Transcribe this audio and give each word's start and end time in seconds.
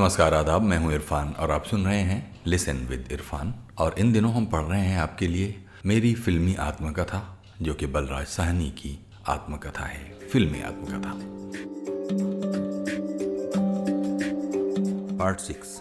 नमस्कार, 0.00 0.34
आदाब, 0.34 0.62
मैं 0.62 0.78
हूँ 0.78 0.92
इरफान 0.92 1.32
और 1.32 1.50
आप 1.50 1.64
सुन 1.64 1.84
रहे 1.84 2.00
हैं 2.00 2.40
लिसन 2.46 2.76
विद 2.76 3.08
इरफान। 3.12 3.54
और 3.78 3.94
इन 3.98 4.12
दिनों 4.12 4.32
हम 4.32 4.46
पढ़ 4.46 4.62
रहे 4.62 4.80
हैं 4.80 4.98
आपके 4.98 5.26
लिए 5.28 5.64
मेरी 5.86 6.14
फिल्मी 6.14 6.54
आत्मकथा, 6.54 7.42
जो 7.62 7.74
कि 7.74 7.86
बलराज 7.86 8.26
साहनी 8.26 8.70
की 8.70 9.06
आत्मकथा 9.28 9.84
है, 9.84 10.28
फिल्मी 10.28 10.62
आत्मकथा। 10.62 11.12
पार्ट 15.18 15.40
सिक्स 15.40 15.76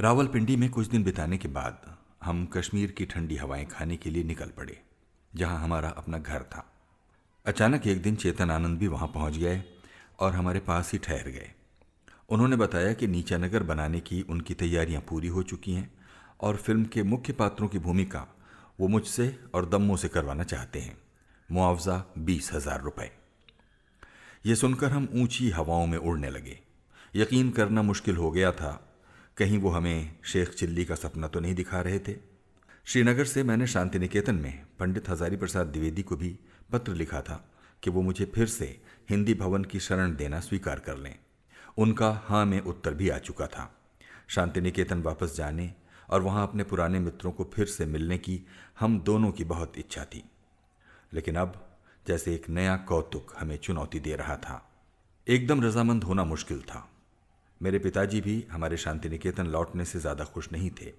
रावलपिंडी 0.00 0.56
में 0.56 0.70
कुछ 0.70 0.86
दिन 0.86 1.04
बिताने 1.04 1.38
के 1.38 1.48
बाद 1.48 1.94
हम 2.24 2.46
कश्मीर 2.46 2.90
की 2.90 3.06
ठंडी 3.06 3.36
हवाएँ 3.36 3.66
खाने 3.66 3.96
के 3.96 4.10
लिए 4.10 4.24
निकल 4.24 4.52
पड़े, 4.56 4.80
जहाँ 5.36 5.58
हमारा 5.58 5.88
अपना 5.88 6.18
घर 6.18 6.42
था। 6.42 6.69
अचानक 7.46 7.86
एक 7.86 8.02
दिन 8.02 8.16
चेतन 8.16 8.50
आनंद 8.50 8.78
भी 8.78 8.86
वहाँ 8.86 9.06
पहुँच 9.08 9.36
गए 9.36 9.62
और 10.18 10.32
हमारे 10.32 10.60
पास 10.60 10.90
ही 10.92 10.98
ठहर 10.98 11.28
गए। 11.28 11.50
उन्होंने 12.28 12.56
बताया 12.56 12.92
कि 12.92 13.06
नीचा 13.06 13.36
नगर 13.38 13.62
बनाने 13.62 14.00
की 14.00 14.20
उनकी 14.30 14.54
तैयारियाँ 14.54 15.00
पूरी 15.08 15.28
हो 15.28 15.42
चुकी 15.42 15.72
हैं 15.72 15.90
और 16.40 16.56
फ़िल्म 16.56 16.84
के 16.84 17.02
मुख्य 17.04 17.32
पात्रों 17.32 17.68
की 17.68 17.78
भूमिका 17.78 18.26
वो 18.80 18.88
मुझसे 18.88 19.34
और 19.54 19.68
दम्मों 19.68 19.96
से 19.96 20.08
करवाना 20.08 20.44
चाहते 20.44 20.80
हैं। 20.80 20.96
मुआवजा 21.48 22.02
बीस 22.18 22.50
हज़ार 22.52 22.82
रुपये 22.82 23.10
ये 24.44 24.54
सुनकर 24.56 24.90
हम 24.90 25.08
ऊँची 25.14 25.48
हवाओं 25.50 25.86
में 25.86 25.98
उड़ने 25.98 26.30
लगे। 26.30 26.58
यकीन 27.16 27.50
करना 27.50 27.82
मुश्किल 27.82 28.16
हो 28.16 28.30
गया 28.30 28.52
था। 28.52 28.72
कहीं 29.36 29.58
वो 29.58 29.70
हमें 29.70 30.16
शेख 30.24 30.50
चिल्ली 30.50 30.84
का 30.84 30.94
सपना 30.96 31.28
तो 31.28 31.40
नहीं 31.40 31.54
दिखा 31.54 31.80
रहे 31.80 31.98
थे। 31.98 32.16
श्रीनगर 32.86 33.24
से 33.24 33.42
मैंने 33.42 33.66
शांति 33.66 33.98
निकेतन 33.98 34.34
में 34.34 34.52
पंडित 34.78 35.08
हजारी 35.08 35.36
प्रसाद 35.36 35.66
द्विवेदी 35.66 36.02
को 36.02 36.16
भी 36.16 36.38
पत्र 36.72 36.94
लिखा 36.94 37.20
था 37.20 37.44
कि 37.82 37.90
वो 37.90 38.02
मुझे 38.02 38.24
फिर 38.24 38.46
से 38.46 38.66
हिंदी 39.10 39.34
भवन 39.34 39.64
की 39.64 39.80
शरण 39.80 40.14
देना 40.16 40.40
स्वीकार 40.40 40.78
कर 40.78 40.96
लें। 40.96 41.14
उनका 41.78 42.10
हाँ 42.24 42.44
में 42.46 42.60
उत्तर 42.60 42.94
भी 42.94 43.08
आ 43.08 43.18
चुका 43.18 43.46
था। 43.46 43.70
शांति 44.28 44.60
निकेतन 44.60 45.02
वापस 45.02 45.36
जाने 45.36 45.72
और 46.10 46.22
वहाँ 46.22 46.42
अपने 46.42 46.64
पुराने 46.64 47.00
मित्रों 47.00 47.32
को 47.32 47.50
फिर 47.54 47.66
से 47.66 47.86
मिलने 47.86 48.18
की 48.18 48.40
हम 48.80 48.98
दोनों 49.00 49.30
की 49.32 49.44
बहुत 49.44 49.78
इच्छा 49.78 50.04
थी। 50.04 50.22
लेकिन 51.12 51.36
अब 51.36 51.66
जैसे 52.06 52.34
एक 52.34 52.48
नया 52.50 52.76
कौतुक 52.88 53.34
हमें 53.38 53.56
चुनौती 53.56 54.00
दे 54.00 54.16
रहा 54.16 54.36
था। 54.36 54.62
एकदम 55.26 55.62
रजामंद 55.62 56.04
होना 56.04 56.24
मुश्किल 56.24 56.60
था। 56.62 56.86
मेरे 57.60 57.78
पिताजी 57.78 58.20
भी 58.20 58.44
हमारे 58.52 58.76
शांति 58.76 59.08
निकेतन 59.08 59.46
लौटने 59.46 59.84
से 59.84 59.98
ज़्यादा 59.98 60.24
खुश 60.24 60.52
नहीं 60.52 60.70
थे। 60.70 60.92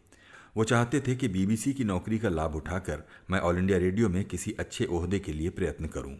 वो 0.55 0.63
चाहते 0.63 0.99
थे 0.99 1.16
कि 1.16 1.27
बीबीसी 1.27 1.73
की 1.73 1.83
नौकरी 1.83 2.17
का 2.19 2.30
लाभ 2.30 2.55
उठाकर 2.55 3.03
मैं 3.31 3.39
ऑल 3.39 3.57
इंडिया 3.57 3.77
रेडियो 3.77 4.09
में 4.09 4.23
किसी 4.25 4.55
अच्छे 4.59 4.85
ओहदे 4.85 5.19
के 5.19 5.33
लिए 5.33 5.49
प्रयत्न 5.49 5.88
करूँ। 5.88 6.16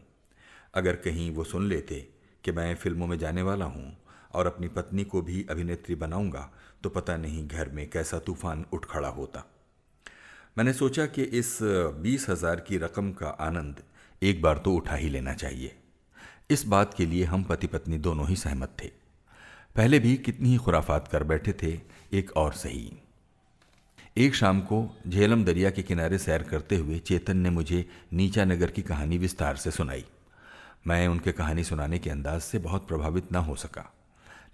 अगर 0.73 0.95
कहीं 0.95 1.29
वो 1.31 1.43
सुन 1.43 1.67
लेते 1.69 1.95
कि 2.43 2.52
मैं 2.52 2.73
फ़िल्मों 2.75 3.07
में 3.07 3.17
जाने 3.19 3.41
वाला 3.41 3.65
हूँ 3.65 3.91
और 4.33 4.47
अपनी 4.47 4.67
पत्नी 4.67 5.03
को 5.03 5.21
भी 5.21 5.45
अभिनेत्री 5.49 5.95
बनाऊँगा 5.95 6.49
तो 6.83 6.89
पता 6.89 7.17
नहीं 7.17 7.47
घर 7.47 7.69
में 7.69 7.89
कैसा 7.89 8.19
तूफ़ान 8.19 8.65
उठ 8.73 8.85
खड़ा 8.85 9.09
होता। 9.09 9.45
मैंने 10.57 10.73
सोचा 10.73 11.05
कि 11.07 11.23
इस 11.23 11.57
बीस 12.02 12.29
हज़ार 12.29 12.59
की 12.59 12.77
रकम 12.77 13.11
का 13.11 13.27
आनंद 13.41 13.83
एक 14.21 14.41
बार 14.41 14.57
तो 14.57 14.73
उठा 14.73 14.95
ही 14.95 15.09
लेना 15.09 15.33
चाहिए। 15.33 15.75
इस 16.52 16.65
बात 16.67 16.93
के 16.93 17.05
लिए 17.05 17.25
हम 17.25 17.43
पति 17.43 17.67
पत्नी 17.67 17.97
दोनों 17.99 18.27
ही 18.27 18.35
सहमत 18.35 18.75
थे। 18.83 18.87
पहले 19.75 19.99
भी 19.99 20.15
कितनी 20.17 20.49
ही 20.49 20.57
खुराफात 20.57 21.07
कर 21.07 21.23
बैठे 21.23 21.53
थे, 21.53 21.79
एक 22.13 22.31
और 22.37 22.53
सही। 22.53 22.91
एक 24.17 24.36
शाम 24.36 24.62
को 24.62 24.98
झेलम 25.08 25.44
दरिया 25.44 25.70
के 25.70 25.84
किनारे 25.84 26.17
सैर 26.17 26.44
करते 26.44 26.76
हुए 26.76 27.00
चेतन 27.00 27.38
ने 27.38 27.50
मुझे 27.50 27.90
नीचा 28.14 28.45
नगर 28.45 28.72
की 28.72 28.81
कहानी 28.81 29.17
विस्तार 29.17 29.55
से 29.55 29.72
सुनाई। 29.72 30.05
मैं 30.88 31.08
उनके 31.08 31.32
कहानी 31.32 31.64
सुनाने 31.64 31.99
के 31.99 32.10
अंदाज 32.10 32.42
से 32.42 32.60
बहुत 32.60 32.88
प्रभावित 32.88 33.32
न 33.32 33.36
हो 33.36 33.55
सका। 33.55 33.94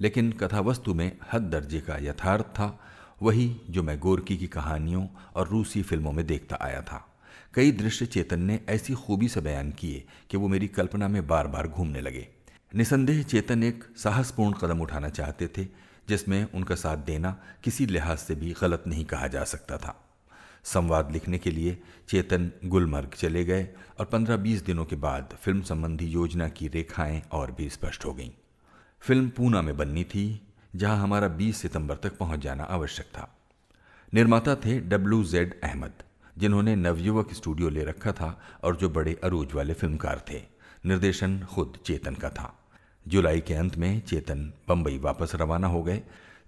लेकिन 0.02 0.32
कथा 0.32 0.60
वस्तु 0.60 0.94
में 0.94 1.18
हद 1.34 1.42
दर्जे 1.42 1.80
का 1.80 1.98
यथार्थ 1.98 2.46
था, 2.46 2.80
वही 3.22 3.62
जो 3.70 3.84
मैं 3.84 4.00
गोरकी 4.00 4.38
की 4.38 4.48
कहानियों 4.48 5.08
और 5.36 5.48
रूसी 5.48 5.82
फ़िल्मों 5.82 6.12
में 6.12 6.28
देखता 6.28 6.58
आया 6.62 6.82
था। 6.82 7.18
कई 7.54 7.72
दृश्य 7.72 8.06
चेतन 8.06 8.40
ने 8.40 8.60
ऐसी 8.70 8.94
खूबी 8.94 9.28
से 9.28 9.42
बयान 9.42 9.72
किए 9.72 10.06
कि 10.30 10.38
वो 10.38 10.48
मेरी 10.48 10.68
कल्पना 10.68 11.08
में 11.08 11.28
बार 11.28 11.48
बार 11.48 11.68
घूमने 11.68 12.02
लगे। 12.02 12.28
निसंदेह 12.76 13.24
चेतन 13.24 13.64
एक 13.64 13.84
साहसपूर्ण 13.98 14.54
कदम 14.62 14.82
उठाना 14.82 15.10
चाहते 15.10 15.48
थे 15.48 15.87
जिसमें 16.10 16.52
उनका 16.52 16.76
साथ 16.76 16.98
देना 16.98 17.40
किसी 17.64 17.86
लिहाज 17.86 18.18
से 18.18 18.36
भी 18.36 18.56
गलत 18.62 18.84
नहीं 18.88 19.06
कहा 19.06 19.28
जा 19.28 19.44
सकता 19.44 19.78
था। 19.78 20.04
संवाद 20.64 21.12
लिखने 21.12 21.38
के 21.38 21.52
लिए 21.52 21.82
चेतन 22.10 22.52
गुलमर्ग 22.66 23.10
चले 23.10 23.46
गए 23.46 23.70
और 24.00 24.06
पंद्रह 24.06 24.38
बीस 24.38 24.62
दिनों 24.62 24.86
के 24.86 24.96
बाद 24.96 25.38
फ़िल्म 25.42 25.62
संबंधी 25.62 26.06
योजना 26.06 26.50
की 26.50 26.68
रेखाएँ 26.68 27.22
और 27.32 27.52
भी 27.52 27.70
स्पष्ट 27.70 28.06
हो 28.06 28.14
गईं। 28.14 28.30
फ़िल्म 29.02 29.30
पूना 29.30 29.62
में 29.62 29.78
बननी 29.78 30.04
थी, 30.04 30.48
जहाँ 30.76 30.98
हमारा 30.98 31.28
20 31.28 31.58
सितंबर 31.58 31.96
तक 31.96 32.18
पहुँच 32.18 32.40
जाना 32.40 32.64
आवश्यक 32.64 33.06
था। 33.06 33.38
निर्माता 34.14 34.56
थे 34.56 34.80
डब्ल्यू 34.80 35.24
जेड 35.24 35.62
अहमद, 35.62 35.94
जिन्होंने 36.38 36.76
नवयुवक 36.76 37.34
स्टूडियो 37.34 37.70
ले 37.70 37.84
रखा 37.84 38.12
था 38.12 38.42
और 38.64 38.76
जो 38.76 38.90
बड़े 38.90 39.20
अरूज 39.24 39.54
वाले 39.54 39.74
फिल्मकार 39.74 40.22
थे। 40.32 40.42
निर्देशन 40.86 41.40
खुद 41.40 41.78
चेतन 41.86 42.16
का 42.16 42.30
था। 42.30 42.67
जुलाई 43.08 43.42
के 43.42 43.54
अंत 43.54 43.78
में 43.78 44.00
चेतन 44.02 44.52
बंबई 44.70 44.98
वापस 44.98 45.32
रवाना 45.36 45.68
हो 45.68 45.82
गए। 45.84 46.02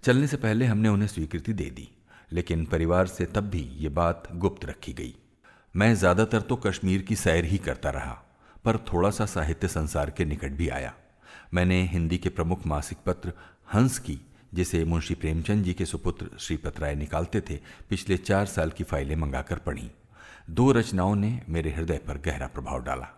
चलने 0.04 0.26
से 0.26 0.36
पहले 0.36 0.66
हमने 0.66 0.88
उन्हें 0.88 1.08
स्वीकृति 1.08 1.52
दे 1.52 1.64
दी, 1.70 1.88
लेकिन 2.32 2.64
परिवार 2.64 3.06
से 3.06 3.26
तब 3.26 3.48
भी 3.50 3.62
ये 3.78 3.88
बात 3.90 4.28
गुप्त 4.34 4.64
रखी 4.64 4.92
गई। 4.92 5.14
मैं 5.74 5.94
ज़्यादातर 5.94 6.40
तो 6.40 6.56
कश्मीर 6.56 7.02
की 7.02 7.16
सैर 7.16 7.44
ही 7.44 7.58
करता 7.58 7.90
रहा, 7.90 8.16
पर 8.64 8.76
थोड़ा 8.92 9.10
सा 9.10 9.26
साहित्य 9.26 9.68
संसार 9.68 10.10
के 10.10 10.24
निकट 10.24 10.52
भी 10.52 10.68
आया। 10.68 10.92
मैंने 11.54 11.82
हिंदी 11.82 12.18
के 12.18 12.28
प्रमुख 12.28 12.66
मासिक 12.66 12.98
पत्र 13.06 13.32
हंस 13.74 13.98
की, 13.98 14.18
जिसे 14.54 14.84
मुंशी 14.84 15.14
प्रेमचंद 15.14 15.64
जी 15.64 15.72
के 15.74 15.84
सुपुत्र 15.84 16.38
श्रीपत 16.38 16.80
राय 16.80 16.94
निकालते 16.94 17.40
थे, 17.40 17.58
पिछले 17.88 18.16
चार 18.16 18.46
साल 18.46 18.70
की 18.70 18.84
फाइलें 18.84 19.16
मंगाकर 19.16 19.58
पढ़ी। 19.58 19.90
दो 20.50 20.70
रचनाओं 20.72 21.14
ने 21.14 21.40
मेरे 21.48 21.70
हृदय 21.70 21.98
पर 21.98 22.18
गहरा 22.18 22.46
प्रभाव 22.46 22.82
डाला। 22.84 23.08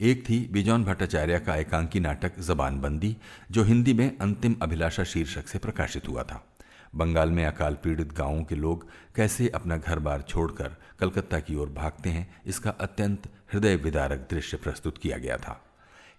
एक 0.00 0.28
थी 0.28 0.48
बिजौन 0.52 0.84
भट्टाचार्य 0.84 1.38
का 1.38 1.56
एकांकी 1.56 2.00
नाटक 2.00 2.40
जबानबंदी, 2.40 3.16
जो 3.50 3.64
हिंदी 3.64 3.92
में 3.92 4.18
अंतिम 4.18 4.56
अभिलाषा 4.62 5.04
शीर्षक 5.04 5.48
से 5.48 5.58
प्रकाशित 5.58 6.08
हुआ 6.08 6.22
था। 6.22 6.46
बंगाल 6.94 7.30
में 7.30 7.46
अकाल 7.46 7.74
पीड़ित 7.74 8.12
गाँवों 8.12 8.44
के 8.44 8.54
लोग 8.54 8.88
कैसे 9.14 9.48
अपना 9.48 9.76
घर 9.76 9.98
बार 9.98 10.22
छोड़कर 10.22 10.76
कलकत्ता 11.00 11.40
की 11.40 11.54
ओर 11.54 11.68
भागते 11.68 12.10
हैं, 12.10 12.42
इसका 12.46 12.70
अत्यंत 12.70 13.28
हृदय 13.52 13.76
विदारक 13.76 14.28
दृश्य 14.30 14.56
प्रस्तुत 14.56 14.98
किया 14.98 15.18
गया 15.18 15.36
था। 15.36 15.64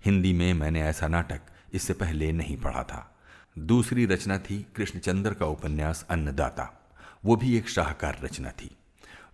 हिंदी 0.06 0.34
में 0.34 0.54
मैंने 0.54 0.82
ऐसा 0.82 1.08
नाटक 1.08 1.42
इससे 1.74 1.94
पहले 1.94 2.32
नहीं 2.32 2.58
पढ़ा 2.58 2.84
था। 2.84 3.18
दूसरी 3.60 4.06
रचना 4.06 4.38
थी 4.38 4.68
कृष्णचंद्र 4.76 5.34
का 5.34 5.46
उपन्यास 5.46 6.06
अन्नदाता। 6.10 6.90
वो 7.26 7.36
भी 7.36 7.58
एक 7.58 7.70
शाहकार 7.70 8.20
रचना 8.24 8.50
थी। 8.50 8.77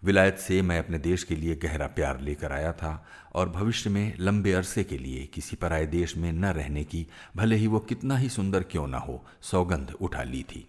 विलायत 0.03 0.38
से 0.38 0.62
मैं 0.62 0.80
अपने 0.80 0.97
देश 0.97 1.24
के 1.24 1.36
लिए 1.36 1.56
गहरा 1.56 1.88
प्यार 1.88 2.19
लेकर 2.19 2.52
आया 2.52 2.74
था 2.74 3.06
और 3.34 3.50
भविष्य 3.50 3.90
में 3.90 4.14
लंबे 4.19 4.53
अरसे 4.53 4.84
के 4.84 4.97
लिए 4.97 5.25
किसी 5.25 5.56
पराए 5.56 5.86
देश 5.86 6.18
में 6.18 6.31
न 6.31 6.46
रहने 6.46 6.84
की, 6.84 7.08
भले 7.36 7.56
ही 7.56 7.68
वो 7.68 7.80
कितना 7.80 8.18
ही 8.18 8.30
सुंदर 8.30 8.64
क्यों 8.64 8.88
ना 8.88 8.97
हो, 8.97 9.25
सौगंध 9.41 9.91
उठा 9.91 10.24
ली 10.24 10.44
थी। 10.44 10.68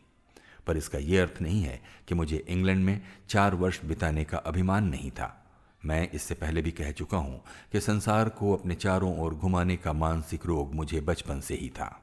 पर 0.67 0.77
इसका 0.77 0.99
यह 0.99 1.23
अर्थ 1.23 1.43
नहीं 1.43 1.63
है 1.63 1.83
कि 2.09 2.15
मुझे 2.15 2.45
इंग्लैंड 2.49 2.85
में 2.85 3.01
चार 3.29 3.55
वर्ष 3.55 3.85
बिताने 3.85 4.25
का 4.25 4.39
अभिमान 4.39 4.85
नहीं 4.85 5.11
था। 5.11 5.45
मैं 5.85 6.11
इससे 6.11 6.35
पहले 6.35 6.63
भी 6.63 6.71
कह 6.71 6.91
चुका 6.91 7.19
हूँ 7.19 7.45
कि 7.73 7.81
संसार 7.81 8.29
को 8.29 8.57
अपने 8.57 8.75
चारों 8.75 9.19
ओर 9.19 9.35
घुमाने 9.35 9.77
का 9.77 9.93
मानसिक 9.93 10.47
रोग 10.47 10.75
मुझे 10.75 11.01
बचपन 11.01 11.41
से 11.41 11.55
ही 11.55 11.69
था। 11.69 12.03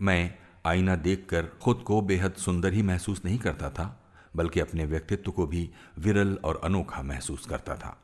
मैं 0.00 0.34
आईना 0.66 0.96
देखकर 0.96 1.46
खुद 1.46 1.76
को 1.76 2.00
बेहद 2.00 2.32
सुंदर 2.32 2.72
ही 2.72 2.82
महसूस 2.82 3.22
नहीं 3.24 3.38
करता 3.38 3.70
था। 3.70 4.00
बल्कि 4.36 4.60
अपने 4.60 4.84
व्यक्तित्व 4.84 5.30
को 5.30 5.46
भी 5.46 5.70
विरल 5.98 6.38
और 6.44 6.60
अनोखा 6.64 7.02
महसूस 7.02 7.46
करता 7.46 7.76
था। 7.76 8.00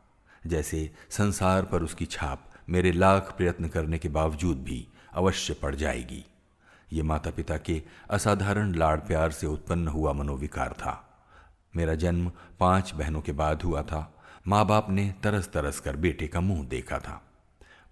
जैसे 0.47 0.91
संसार 1.11 1.65
पर 1.65 1.83
उसकी 1.83 2.07
छाप 2.07 2.53
मेरे 2.69 2.93
लाख 2.93 3.35
प्रयत्न 3.37 3.69
करने 3.69 3.99
के 3.99 4.09
बावजूद 4.09 4.63
भी 4.63 4.89
अवश्य 5.13 5.55
पड़ 5.55 5.75
जाएगी। 5.75 6.25
ये 6.93 7.03
माता 7.03 7.31
पिता 7.31 7.59
के 7.59 7.83
असाधारण 8.11 8.75
लाड़ 8.75 9.01
प्यार 9.01 9.31
से 9.31 9.47
उत्पन्न 9.47 9.89
हुआ 9.89 10.13
मनोविकार 10.13 10.73
था। 10.73 11.07
मेरा 11.77 11.95
जन्म 11.95 12.33
पाँच 12.61 12.95
बहनों 12.95 13.21
के 13.21 13.33
बाद 13.33 13.63
हुआ 13.63 13.83
था। 13.83 14.25
माँ 14.49 14.67
बाप 14.67 14.91
ने 14.91 15.15
तरस 15.23 15.49
तरस 15.49 15.81
कर 15.81 15.97
बेटे 15.97 16.29
का 16.29 16.41
मुँह 16.41 16.65
देखा 16.65 16.99
था। 16.99 17.23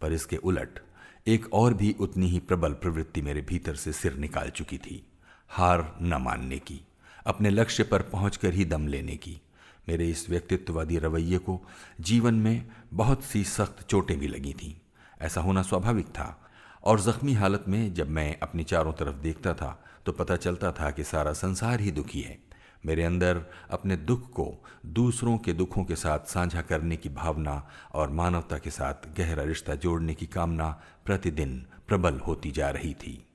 पर 0.00 0.12
इसके 0.12 0.37
उलट 0.37 0.79
एक 1.26 1.55
और 1.55 1.75
भी 1.75 1.96
उतनी 2.00 2.26
ही 2.26 2.38
प्रबल 2.38 2.73
प्रवृत्ति 2.73 3.23
मेरे 3.23 3.40
भीतर 3.40 3.75
से 3.75 3.93
सिर 3.93 4.14
निकाल 4.14 4.50
चुकी 4.50 4.79
थी। 4.79 5.06
हार 5.49 5.99
न 6.02 6.14
मानने 6.14 6.58
की। 6.58 6.88
अपने 7.28 7.50
लक्ष्य 7.50 7.82
पर 7.82 8.02
पहुंचकर 8.02 8.54
ही 8.54 8.64
दम 8.64 8.86
लेने 8.86 9.16
की। 9.16 9.40
मेरे 9.88 10.08
इस 10.08 10.30
व्यक्तित्ववादी 10.30 10.98
रवैये 10.98 11.38
को 11.38 11.62
जीवन 12.00 12.34
में 12.34 12.69
बहुत 12.94 13.25
सी 13.25 13.44
सख्त 13.44 13.86
चोटें 13.88 14.19
भी 14.19 14.28
लगी 14.28 14.52
थीं। 14.52 14.75
ऐसा 15.20 15.40
होना 15.40 15.62
स्वाभाविक 15.62 16.06
था। 16.06 16.50
और 16.84 17.00
जख्मी 17.00 17.32
हालत 17.32 17.64
में 17.69 17.94
जब 17.94 18.10
मैं 18.10 18.40
अपनी 18.40 18.64
चारों 18.64 18.92
तरफ़ 18.92 19.16
देखता 19.16 19.54
था 19.54 19.84
तो 20.06 20.12
पता 20.12 20.36
चलता 20.36 20.72
था 20.72 20.90
कि 20.90 21.04
सारा 21.04 21.32
संसार 21.32 21.80
ही 21.80 21.90
दुखी 21.90 22.20
है। 22.20 22.38
मेरे 22.86 23.04
अंदर 23.04 23.44
अपने 23.70 23.96
दुख 23.96 24.30
को 24.30 24.64
दूसरों 24.86 25.38
के 25.38 25.52
दुखों 25.52 25.84
के 25.84 25.96
साथ 25.96 26.19
साझा 26.19 26.62
करने 26.62 26.96
की 26.96 27.08
भावना 27.08 27.69
और 27.94 28.10
मानवता 28.10 28.58
के 28.58 28.70
साथ 28.70 28.94
गहरा 29.19 29.42
रिश्ता 29.42 29.75
जोड़ने 29.75 30.14
की 30.14 30.26
कामना 30.26 30.82
प्रतिदिन 31.06 31.66
प्रबल 31.88 32.19
होती 32.19 32.50
जा 32.50 32.70
रही 32.70 32.94
थी। 32.94 33.27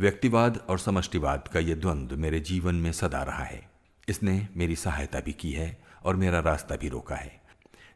व्यक्तिवाद 0.00 0.56
और 0.70 0.78
समष्टिवाद 0.78 1.48
का 1.48 1.60
यह 1.60 1.74
द्वंद्व 1.74 2.16
मेरे 2.16 2.40
जीवन 2.40 2.74
में 2.74 2.92
सदा 2.92 3.22
रहा 3.22 3.44
है। 3.44 3.70
इसने 4.08 4.48
मेरी 4.56 4.76
सहायता 4.76 5.20
भी 5.20 5.32
की 5.32 5.52
है 5.52 5.82
और 6.04 6.16
मेरा 6.16 6.40
रास्ता 6.40 6.76
भी 6.76 6.88
रोका 6.88 7.14
है। 7.14 7.40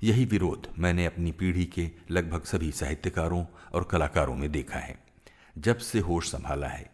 यही 0.02 0.24
विरोध 0.24 0.68
मैंने 0.78 1.06
अपनी 1.06 1.32
पीढ़ी 1.32 1.64
के 1.64 1.90
लगभग 2.10 2.44
सभी 2.44 2.72
साहित्यकारों 2.72 3.44
और 3.74 3.84
कलाकारों 3.84 4.34
में 4.34 4.52
देखा 4.52 4.78
है। 4.78 4.98
जब 5.58 5.78
से 5.78 5.98
होश 5.98 6.28
संभाला 6.28 6.66
है, 6.66 6.90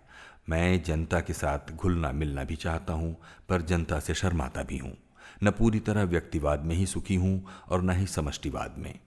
मैं 0.48 0.82
जनता 0.82 1.20
के 1.20 1.32
साथ 1.32 1.72
घुलना 1.72 2.12
मिलना 2.12 2.44
भी 2.44 2.56
चाहता 2.56 2.92
हूँ, 2.92 3.16
पर 3.48 3.62
जनता 3.62 4.00
से 4.00 4.14
शर्माता 4.14 4.62
भी 4.62 4.78
हूँ। 4.78 4.96
न 5.42 5.50
पूरी 5.50 5.80
तरह 5.80 6.02
व्यक्तिवाद 6.02 6.64
में 6.64 6.76
ही 6.76 6.86
सुखी 6.86 7.14
हूँ 7.14 7.46
और 7.68 7.82
न 7.82 7.90
ही 7.90 8.06
समष्टिवाद 8.06 8.74
में। 8.78 8.98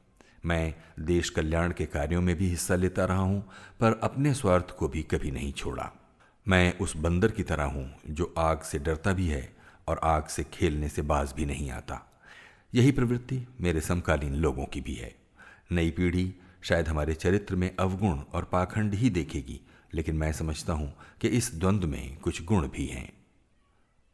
मैं 0.47 0.73
देश 0.99 1.29
कल्याण 1.29 1.71
के 1.71 1.85
कार्यों 1.85 2.21
में 2.21 2.35
भी 2.35 2.49
हिस्सा 2.49 2.75
लेता 2.75 3.05
रहा 3.05 3.21
हूँ, 3.21 3.39
पर 3.79 3.99
अपने 4.03 4.33
स्वार्थ 4.33 4.71
को 4.71 4.87
भी 4.87 5.03
कभी 5.03 5.31
नहीं 5.31 5.51
छोड़ा। 5.53 5.91
मैं 6.45 6.77
उस 6.79 6.95
बंदर 6.97 7.31
की 7.31 7.43
तरह 7.43 7.63
हूँ, 7.63 7.89
जो 8.09 8.33
आग 8.37 8.61
से 8.61 8.79
डरता 8.79 9.13
भी 9.13 9.27
है 9.27 9.57
और 9.87 9.99
आग 10.03 10.27
से 10.27 10.43
खेलने 10.43 10.89
से 10.89 11.01
बाज 11.01 11.33
भी 11.33 11.45
नहीं 11.45 11.69
आता। 11.71 12.01
यही 12.75 12.91
प्रवृत्ति 12.91 13.45
मेरे 13.61 13.81
समकालीन 13.81 14.35
लोगों 14.35 14.65
की 14.65 14.81
भी 14.81 14.93
है। 14.93 15.13
नई 15.71 15.91
पीढ़ी 15.91 16.33
शायद 16.61 16.87
हमारे 16.87 17.13
चरित्र 17.13 17.55
में 17.55 17.69
अवगुण 17.79 18.19
और 18.33 18.43
पाखंड 18.43 18.93
ही 18.93 19.09
देखेगी, 19.09 19.59
लेकिन 19.93 20.15
मैं 20.15 20.31
समझता 20.31 20.73
हूँ 20.73 20.93
कि 21.21 21.27
इस 21.27 21.51
द्वंद्व 21.55 21.87
में 21.87 22.17
कुछ 22.17 22.43
गुण 22.43 22.67
भी 22.67 22.85
हैं। 22.85 23.11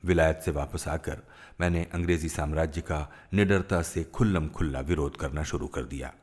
विलायत 0.03 0.41
से 0.45 0.51
वापस 0.51 0.87
आकर 0.87 1.21
मैंने 1.61 1.87
अंग्रेज़ी 1.93 2.29
साम्राज्य 2.29 2.81
का 2.81 3.07
निडरता 3.33 3.81
से 3.81 4.03
खुल्लम 4.03 4.47
खुल्ला 4.47 4.79
विरोध 4.79 5.17
करना 5.17 5.43
शुरू 5.43 5.67
कर 5.67 5.83
दिया। 5.83 6.13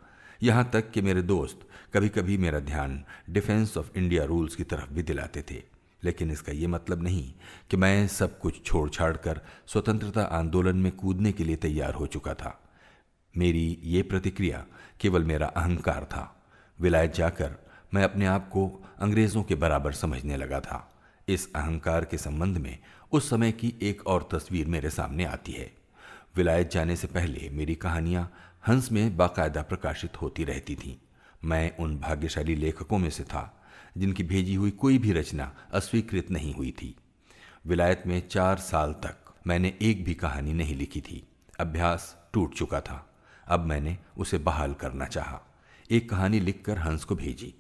यहाँ 0.43 0.71
तक 0.73 0.91
कि 0.91 1.03
मेरे 1.03 1.23
दोस्त 1.23 1.69
कभी 1.95 2.09
कभी 2.09 2.39
मेरा 2.39 2.61
ध्यान 2.61 3.05
डिफेंस 3.31 3.77
ऑफ़ 3.77 3.91
इंडिया 3.97 4.25
रूल्स 4.25 4.55
की 4.55 4.65
तरफ़ 4.65 4.91
भी 4.91 5.03
दिलाते 5.03 5.45
थे। 5.51 5.63
लेकिन 6.05 6.31
इसका 6.31 6.53
यह 6.53 6.69
मतलब 6.69 7.03
नहीं 7.03 7.33
कि 7.71 7.77
मैं 7.77 8.09
सब 8.09 8.39
कुछ 8.39 8.65
छोड़ 8.65 8.91
छाड़ 8.91 9.17
कर 9.17 9.41
स्वतंत्रता 9.67 10.23
आंदोलन 10.23 10.77
में 10.77 10.93
कूदने 10.93 11.33
के 11.33 11.45
लिए 11.45 11.57
तैयार 11.57 11.95
हो 11.95 12.07
चुका 12.07 12.35
था। 12.35 12.71
मेरी 13.37 13.79
ये 13.83 14.03
प्रतिक्रिया 14.03 14.67
केवल 15.01 15.25
मेरा 15.25 15.47
अहंकार 15.47 16.05
था। 16.05 16.43
विलायत 16.81 17.15
जाकर 17.15 17.57
मैं 17.95 18.05
अपने 18.05 18.27
आप 18.27 18.49
को 18.49 18.85
अंग्रेज़ों 19.01 19.43
के 19.43 19.55
बराबर 19.55 19.93
समझने 19.93 20.37
लगा 20.37 20.61
था। 20.61 20.93
इस 21.29 21.53
अहंकार 21.55 22.05
के 22.05 22.19
संबंध 22.19 22.59
में 22.59 22.79
उस 23.13 23.31
समय 23.31 23.53
की 23.53 23.75
एक 23.83 24.07
और 24.07 24.29
तस्वीर 24.33 24.67
मेरे 24.67 24.91
सामने 24.91 25.25
आती 25.25 25.53
है। 25.53 25.73
विलायत 26.37 26.71
जाने 26.71 26.97
से 26.97 27.07
पहले 27.07 27.49
मेरी 27.53 27.75
कहानियाँ 27.75 28.33
हंस 28.69 28.93
में 28.93 29.17
बाकायदा 29.17 29.63
प्रकाशित 29.63 30.23
होती 30.23 30.45
रहती 30.45 30.75
थीं। 30.75 30.97
मैं 31.45 31.77
उन 31.77 31.99
भाग्यशाली 31.99 32.55
लेखकों 32.55 32.99
में 32.99 33.11
से 33.11 33.25
था, 33.25 33.63
जिनकी 33.99 34.23
भेजी 34.23 34.55
हुई 34.55 34.71
कोई 34.71 34.99
भी 34.99 35.13
रचना 35.13 35.57
अस्वीकृत 35.73 36.31
नहीं 36.31 36.55
हुई 36.55 36.71
थी। 36.71 36.97
विलायत 37.67 38.03
में 38.07 38.29
चार 38.29 38.57
साल 38.57 38.93
तक 38.93 39.35
मैंने 39.47 39.79
एक 39.83 40.05
भी 40.05 40.15
कहानी 40.15 40.53
नहीं 40.53 40.75
लिखी 40.75 41.01
थी। 41.01 41.29
अभ्यास 41.61 42.17
टूट 42.33 42.55
चुका 42.55 42.81
था। 42.81 43.15
अब 43.49 43.61
मैंने 43.61 43.99
उसे 44.17 44.39
बहाल 44.39 44.75
करना 44.75 45.05
चाहा। 45.05 45.41
एक 45.91 46.11
कहानी 46.11 46.41
लिखकर 46.41 46.79
हंस 46.79 47.05
को 47.05 47.15
भेजी 47.15 47.55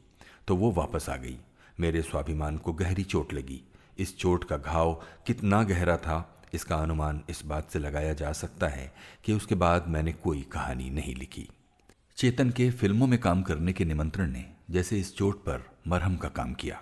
तो 0.48 0.56
वो 0.56 0.70
वापस 0.72 1.08
आ 1.08 1.16
गई। 1.16 1.38
मेरे 1.80 2.02
स्वाभिमान 2.02 2.58
को 2.58 2.72
गहरी 2.72 3.02
चोट 3.02 3.32
लगी। 3.32 3.62
इस 3.98 4.18
चोट 4.18 4.44
का 4.44 4.56
घाव 4.56 5.02
कितना 5.26 5.62
गहरा 5.62 5.96
था 5.96 6.39
इसका 6.54 6.76
अनुमान 6.76 7.22
इस 7.30 7.44
बात 7.44 7.70
से 7.70 7.78
लगाया 7.78 8.12
जा 8.12 8.32
सकता 8.32 8.68
है 8.68 8.92
कि 9.24 9.32
उसके 9.32 9.54
बाद 9.54 9.88
मैंने 9.88 10.12
कोई 10.12 10.42
कहानी 10.42 10.90
नहीं 10.90 11.14
लिखी। 11.14 11.48
चेतन 12.16 12.50
के 12.50 12.70
फ़िल्मों 12.70 13.06
में 13.06 13.18
काम 13.18 13.42
करने 13.42 13.72
के 13.72 13.84
निमंत्रण 13.84 14.30
ने 14.30 14.44
जैसे 14.70 14.98
इस 14.98 15.16
चोट 15.16 15.38
पर 15.38 15.64
मरहम 15.88 16.16
का 16.16 16.28
काम 16.28 16.54
किया। 16.54 16.80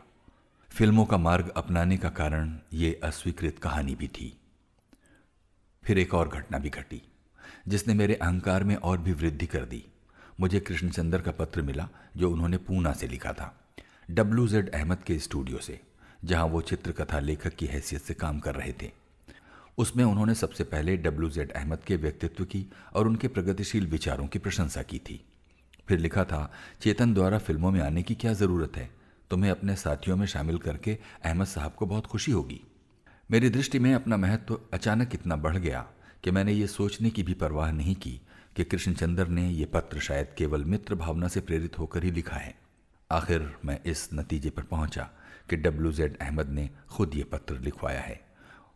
फ़िल्मों 0.70 1.04
का 1.04 1.16
मार्ग 1.16 1.52
अपनाने 1.56 1.96
का 1.96 2.08
कारण 2.08 2.58
ये 2.72 3.00
अस्वीकृत 3.04 3.58
कहानी 3.58 3.94
भी 3.94 4.08
थी। 4.08 4.40
फिर 5.84 5.98
एक 5.98 6.14
और 6.14 6.28
घटना 6.28 6.58
भी 6.58 6.70
घटी, 6.70 7.02
जिसने 7.68 7.94
मेरे 7.94 8.14
अहंकार 8.14 8.64
में 8.64 8.76
और 8.76 8.98
भी 8.98 9.12
वृद्धि 9.12 9.46
कर 9.46 9.64
दी। 9.64 9.84
मुझे 10.40 10.60
कृष्णचंद्र 10.60 11.20
का 11.20 11.30
पत्र 11.30 11.62
मिला, 11.62 11.88
जो 12.16 12.30
उन्होंने 12.30 12.56
पूना 12.56 12.92
से 12.92 13.06
लिखा 13.06 13.32
था, 13.32 13.54
डब्ल्यू 14.10 14.48
जेड 14.48 14.70
अहमद 14.74 14.98
के 14.98 15.18
स्टूडियो 15.18 15.58
से, 15.58 15.80
जहाँ 16.24 16.44
वो 16.44 16.60
चित्रकथा 16.60 17.18
लेखक 17.18 17.54
की 17.54 17.66
हैसियत 17.66 18.02
से 18.02 18.14
काम 18.14 18.38
कर 18.38 18.54
रहे 18.54 18.72
थे। 18.72 18.90
उसमें 19.78 20.04
उन्होंने 20.04 20.34
सबसे 20.34 20.64
पहले 20.64 20.96
डब्ल्यू 20.96 21.30
जेड 21.30 21.52
अहमद 21.52 21.78
के 21.78 21.96
व्यक्तित्व 21.96 22.44
की 22.44 22.66
और 22.94 23.06
उनके 23.06 23.28
प्रगतिशील 23.28 23.86
विचारों 23.86 24.26
की 24.26 24.38
प्रशंसा 24.38 24.82
की 24.82 24.98
थी। 24.98 25.25
फिर 25.88 25.98
लिखा 25.98 26.25
था, 26.25 26.52
चेतन 26.80 27.14
द्वारा 27.14 27.38
फ़िल्मों 27.38 27.70
में 27.70 27.80
आने 27.80 28.02
की 28.02 28.14
क्या 28.14 28.32
ज़रूरत 28.32 28.76
है? 28.76 28.90
तुम्हें 29.30 29.50
अपने 29.50 29.76
साथियों 29.76 30.16
में 30.16 30.26
शामिल 30.26 30.58
करके 30.58 30.98
अहमद 31.25 31.46
साहब 31.46 31.75
को 31.75 31.86
बहुत 31.86 32.06
खुशी 32.06 32.32
होगी। 32.32 32.60
मेरी 33.30 33.50
दृष्टि 33.50 33.78
में 33.78 33.94
अपना 33.94 34.16
महत्व 34.16 34.60
अचानक 34.72 35.14
इतना 35.14 35.36
बढ़ 35.36 35.56
गया 35.56 35.86
कि 36.25 36.30
मैंने 36.30 36.52
ये 36.52 36.66
सोचने 36.66 37.10
की 37.10 37.22
भी 37.22 37.34
परवाह 37.34 37.72
नहीं 37.72 37.94
की 37.94 38.20
कि 38.56 38.64
कृष्णचंद्र 38.64 39.28
ने 39.28 39.50
यह 39.50 39.66
पत्र 39.72 40.00
शायद 40.00 40.28
केवल 40.38 40.64
मित्र 40.64 40.94
भावना 40.94 41.28
से 41.28 41.40
प्रेरित 41.40 41.78
होकर 41.78 42.04
ही 42.04 42.10
लिखा 42.10 42.36
है। 42.36 42.54
आखिर 43.10 43.56
मैं 43.64 43.80
इस 43.86 44.08
नतीजे 44.14 44.50
पर 44.50 44.62
पहुँचा 44.62 45.10
कि 45.50 45.56
डब्ल्यू 45.56 45.92
जेड 45.92 46.19
अहमद 46.19 46.48
ने 46.48 46.70
खुद 46.88 47.14
ये 47.14 47.25
पत्र 47.25 47.58
लिखवाया 47.58 48.00
है। 48.00 48.27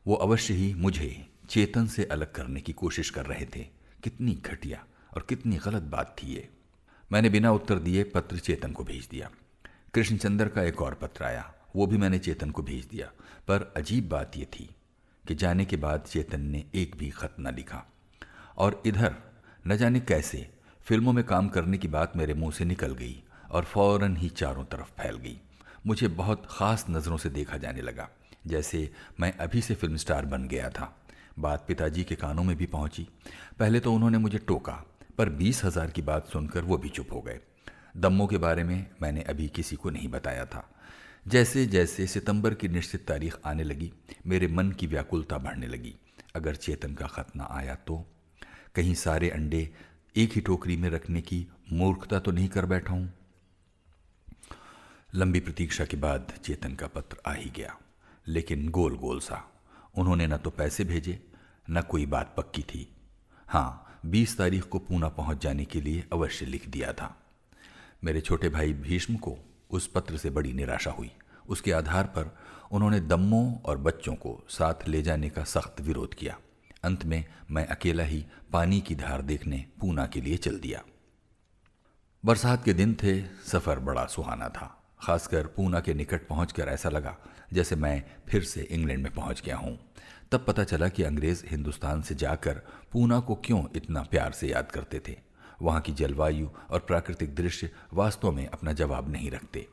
वो 0.07 0.15
अवश्य 0.15 0.55
ही 0.55 0.75
मुझे 0.75 1.29
चेतन 1.49 1.87
से 1.87 2.05
अलग 2.05 2.33
करने 2.33 2.61
की 2.61 2.73
कोशिश 2.73 3.11
कर 3.11 3.27
रहे 3.27 3.47
थे। 3.47 3.67
कितनी 4.03 4.33
घटिया 4.33 4.85
और 5.15 5.27
कितनी 5.29 5.57
गलत 5.57 5.83
बात 5.83 6.17
थी 6.23 6.27
ये। 6.27 6.49
मैंने 7.13 7.29
बिना 7.29 7.53
उत्तर 7.53 7.79
दिए 7.79 8.05
पत्र 8.05 8.39
चेतन 8.39 8.73
को 8.73 8.85
भेज 8.85 9.09
दिया। 9.11 9.31
कृष्णचंद्र 9.95 10.49
का 10.49 10.63
एक 10.63 10.83
और 10.83 10.95
पत्र 10.95 11.25
आया, 11.25 11.55
वो 11.77 11.87
भी 11.87 11.97
मैंने 11.97 12.19
चेतन 12.19 12.51
को 12.51 12.63
भेज 12.63 12.85
दिया। 12.85 13.07
पर 13.49 13.75
अजीब 13.77 14.09
बात 14.09 14.37
यह 14.37 14.45
थी 14.45 14.75
कि 15.29 15.35
जाने 15.35 15.65
के 15.65 15.77
बाद 15.77 16.01
चेतन 16.01 16.41
ने 16.41 16.65
एक 16.75 16.97
भी 16.97 17.11
खत 17.11 17.37
न 17.41 17.55
लिखा। 17.55 17.85
और 18.57 18.83
इधर, 18.87 19.15
न 19.67 19.77
जाने 19.77 20.01
कैसे, 20.01 20.51
फ़िल्मों 20.85 21.13
में 21.13 21.25
काम 21.25 21.49
करने 21.49 21.79
की 21.79 21.89
बात 21.89 22.17
मेरे 22.17 22.35
मुँह 22.35 22.53
से 22.53 22.65
निकल 22.65 22.95
गई 22.95 23.23
और 23.51 23.65
फ़ौरन 23.65 24.17
ही 24.17 24.29
चारों 24.29 24.65
तरफ़ 24.65 24.91
फैल 25.03 25.17
गई। 25.17 25.41
मुझे 25.87 26.09
बहुत 26.09 26.47
ख़ास 26.51 26.87
नज़रों 26.91 27.17
से 27.17 27.31
देखा 27.31 27.57
जाने 27.57 27.81
लगा। 27.81 28.09
जैसे 28.47 28.91
मैं 29.21 29.33
अभी 29.33 29.61
से 29.61 29.75
फ़िल्म 29.75 29.97
स्टार 29.97 30.27
बन 30.27 30.49
गया 30.49 30.71
था। 30.71 30.97
बात 31.39 31.65
पिताजी 31.69 32.05
के 32.05 32.15
कानों 32.15 32.45
में 32.45 32.57
भी 32.57 32.67
पहुँची। 32.67 33.09
पहले 33.59 33.81
तो 33.81 33.93
उन्होंने 33.93 34.19
मुझे 34.19 34.39
टोका, 34.39 34.85
पर 35.19 35.29
बीस 35.29 35.65
हज़ार 35.65 35.91
की 35.91 36.03
बात 36.03 36.27
सुनकर 36.27 36.63
वो 36.63 36.79
भी 36.79 36.89
चुप 36.89 37.13
हो 37.13 37.21
गए। 37.21 37.41
दम्मों 37.97 38.27
के 38.27 38.39
बारे 38.39 38.65
में 38.65 38.87
मैंने 39.03 39.23
अभी 39.23 39.49
किसी 39.49 39.77
को 39.77 39.91
नहीं 39.91 40.09
बताया 40.09 40.45
था। 40.45 40.69
जैसे 41.29 41.67
जैसे 41.67 42.07
सितंबर 42.07 42.55
की 42.55 42.69
निश्चित 42.69 43.07
तारीख 43.09 43.37
आने 43.45 43.65
लगी, 43.65 43.93
मेरे 44.27 44.47
मन 44.47 44.73
की 44.73 44.87
व्याकुलता 44.87 45.39
बढ़ने 45.39 45.67
लगी। 45.67 45.95
अगर 46.37 46.55
चेतन 46.55 46.95
का 46.95 47.07
खत 47.07 47.37
ना 47.37 47.49
आया 47.51 47.75
तो? 47.75 48.07
कहीं 48.75 48.95
सारे 48.95 49.31
अंडे 49.31 49.69
एक 50.17 50.33
ही 50.33 50.41
टोकरी 50.41 50.77
में 50.77 50.91
रखने 50.91 51.21
की 51.21 51.47
मूर्खता 51.73 52.19
तो 52.19 52.31
नहीं 52.31 52.49
कर 52.49 52.67
बैठा 52.67 52.93
हूँ? 52.93 53.13
लंबी 55.15 55.41
प्रतीक्षा 55.41 55.85
के 55.85 55.97
बाद 55.97 56.33
चेतन 56.45 56.75
का 56.75 56.87
पत्र 56.87 57.17
आ 57.27 57.33
ही 57.33 57.51
गया। 57.51 57.77
लेकिन 58.29 58.69
गोल 58.69 58.97
गोल 58.97 59.21
सा। 59.21 59.53
उन्होंने 59.99 60.27
न 60.27 60.37
तो 60.37 60.51
पैसे 60.51 60.85
भेजे, 60.85 61.27
न 61.71 61.83
कोई 61.83 62.07
बात 62.07 62.35
पक्की 62.37 62.63
थी। 62.63 62.97
हाँ 63.47 64.01
बीस 64.07 64.39
तारीख 64.39 64.65
को 64.65 64.79
पूना 64.79 65.09
पहुँच 65.09 65.43
जाने 65.43 65.65
के 65.65 65.81
लिए 65.81 66.05
अवश्य 66.13 66.47
लिख 66.47 66.69
दिया 66.69 66.93
था। 66.93 67.23
मेरे 68.05 68.21
छोटे 68.21 68.49
भाई 68.49 68.73
भीष्म 68.73 69.17
को 69.17 69.37
उस 69.71 69.87
पत्र 69.87 70.17
से 70.17 70.31
बड़ी 70.31 70.53
निराशा 70.53 70.91
हुई। 70.91 71.11
उसके 71.49 71.73
आधार 71.73 72.05
पर 72.05 72.39
उन्होंने 72.73 73.01
दम्मों 73.01 73.59
और 73.59 73.79
बच्चों 73.79 74.15
को 74.15 74.45
साथ 74.49 74.89
ले 74.89 75.03
जाने 75.03 75.31
का 75.31 75.45
सख्त 75.45 75.81
विरोध 75.81 76.15
किया। 76.15 76.39
अंत 76.83 77.05
में 77.05 77.25
मैं 77.51 77.67
अकेला 77.67 78.05
ही 78.05 78.27
पानी 78.53 78.81
की 78.81 78.95
धार 78.95 79.23
देखने 79.23 79.67
पूना 79.81 80.07
के 80.07 80.21
लिए 80.21 80.37
चल 80.37 80.59
दिया। 80.59 80.83
बरसात 82.25 82.65
के 82.65 82.73
दिन 82.73 82.95
थे, 82.95 83.23
सफ़र 83.23 83.79
बड़ा 83.79 84.07
सुहाना 84.07 84.49
था। 84.49 84.82
खासकर 85.03 85.47
पूना 85.47 85.81
के 85.81 85.95
निकट 85.95 86.27
पहुंचकर 86.29 86.69
ऐसा 86.69 86.89
लगा 86.89 87.17
जैसे 87.53 87.77
मैं 87.77 88.03
फिर 88.29 88.43
से 88.43 88.61
इंग्लैंड 88.61 89.03
में 89.03 89.13
पहुँच 89.13 89.43
गया 89.47 89.57
हूँ। 89.57 89.79
तब 90.33 90.45
पता 90.49 90.65
चला 90.65 90.89
कि 90.89 91.03
अंग्रेज़ 91.03 91.45
हिंदुस्तान 91.47 92.03
से 92.03 92.15
जाकर 92.15 92.63
पूना 92.93 93.21
को 93.21 93.35
क्यों 93.35 93.65
इतना 93.77 94.03
प्यार 94.03 94.33
से 94.33 94.49
याद 94.49 94.71
करते 94.71 95.03
थे। 95.09 95.17
वहाँ 95.63 95.81
की 95.81 95.93
जलवायु 95.93 96.49
और 96.71 96.81
प्राकृतिक 96.81 97.35
दृश्य 97.35 97.71
वास्तव 97.93 98.33
में 98.33 98.47
अपना 98.47 98.73
जवाब 98.73 99.13
नहीं 99.13 99.31
रखते। 99.31 99.67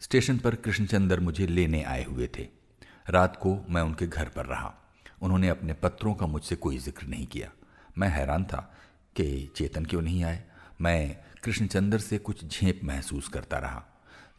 स्टेशन 0.00 0.38
पर 0.38 0.54
कृष्णचंद्र 0.54 1.20
मुझे 1.20 1.46
लेने 1.46 1.82
आए 1.82 2.04
हुए 2.04 2.28
थे। 2.38 2.48
रात 3.10 3.36
को 3.36 3.66
मैं 3.68 3.82
उनके 3.82 4.06
घर 4.06 4.28
पर 4.28 4.46
रहा। 4.46 4.74
उन्होंने 5.22 5.48
अपने 5.48 5.72
पत्रों 5.72 6.14
का 6.14 6.26
मुझसे 6.26 6.56
कोई 6.56 6.78
ज़िक्र 6.78 7.06
नहीं 7.06 7.26
किया। 7.26 7.50
मैं 7.98 8.08
हैरान 8.08 8.44
था 8.44 8.74
कि 9.16 9.52
चेतन 9.56 9.84
क्यों 9.84 10.02
नहीं 10.02 10.24
आए। 10.24 10.44
मैं 10.80 11.16
कृष्णचंद्र 11.42 11.98
से 11.98 12.18
कुछ 12.18 12.44
झेप 12.44 12.80
महसूस 12.84 13.28
करता 13.28 13.58
रहा। 13.58 13.84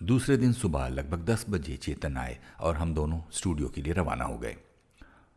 दूसरे 0.04 0.36
दिन 0.38 0.54
सुबह 0.54 0.88
लगभग 0.88 1.26
दस 1.26 1.46
बजे 1.50 1.76
चेतन 1.78 2.16
आए 2.18 2.38
और 2.60 2.76
हम 2.76 2.94
दोनों 2.94 3.20
स्टूडियो 3.32 3.68
के 3.68 3.82
लिए 3.82 3.94
रवाना 3.94 4.26
हो 4.26 4.38
गए। 4.38 4.56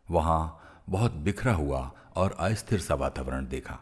वहाँ 0.09 0.83
बहुत 0.89 1.13
बिखरा 1.25 1.53
हुआ 1.53 1.81
और 2.17 2.37
अस्थिर 2.41 2.81
सा 2.81 2.95
वातावरण 2.95 3.47
देखा। 3.47 3.79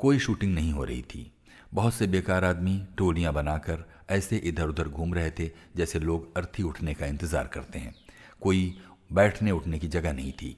कोई 0.00 0.18
शूटिंग 0.18 0.54
नहीं 0.54 0.72
हो 0.72 0.84
रही 0.84 1.02
थी। 1.02 1.30
बहुत 1.74 1.94
से 1.94 2.06
बेकार 2.06 2.44
आदमी 2.44 2.78
टोलियाँ 2.98 3.32
बनाकर 3.32 3.84
ऐसे 4.10 4.36
इधर 4.36 4.68
उधर 4.68 4.88
घूम 4.88 5.14
रहे 5.14 5.30
थे 5.30 5.50
जैसे 5.76 5.98
लोग 5.98 6.36
अर्थी 6.36 6.62
उठने 6.62 6.94
का 6.94 7.06
इंतज़ार 7.06 7.46
करते 7.46 7.78
हैं। 7.78 7.94
कोई 8.42 8.78
बैठने 9.12 9.50
उठने 9.50 9.78
की 9.78 9.88
जगह 9.88 10.12
नहीं 10.12 10.32
थी। 10.32 10.56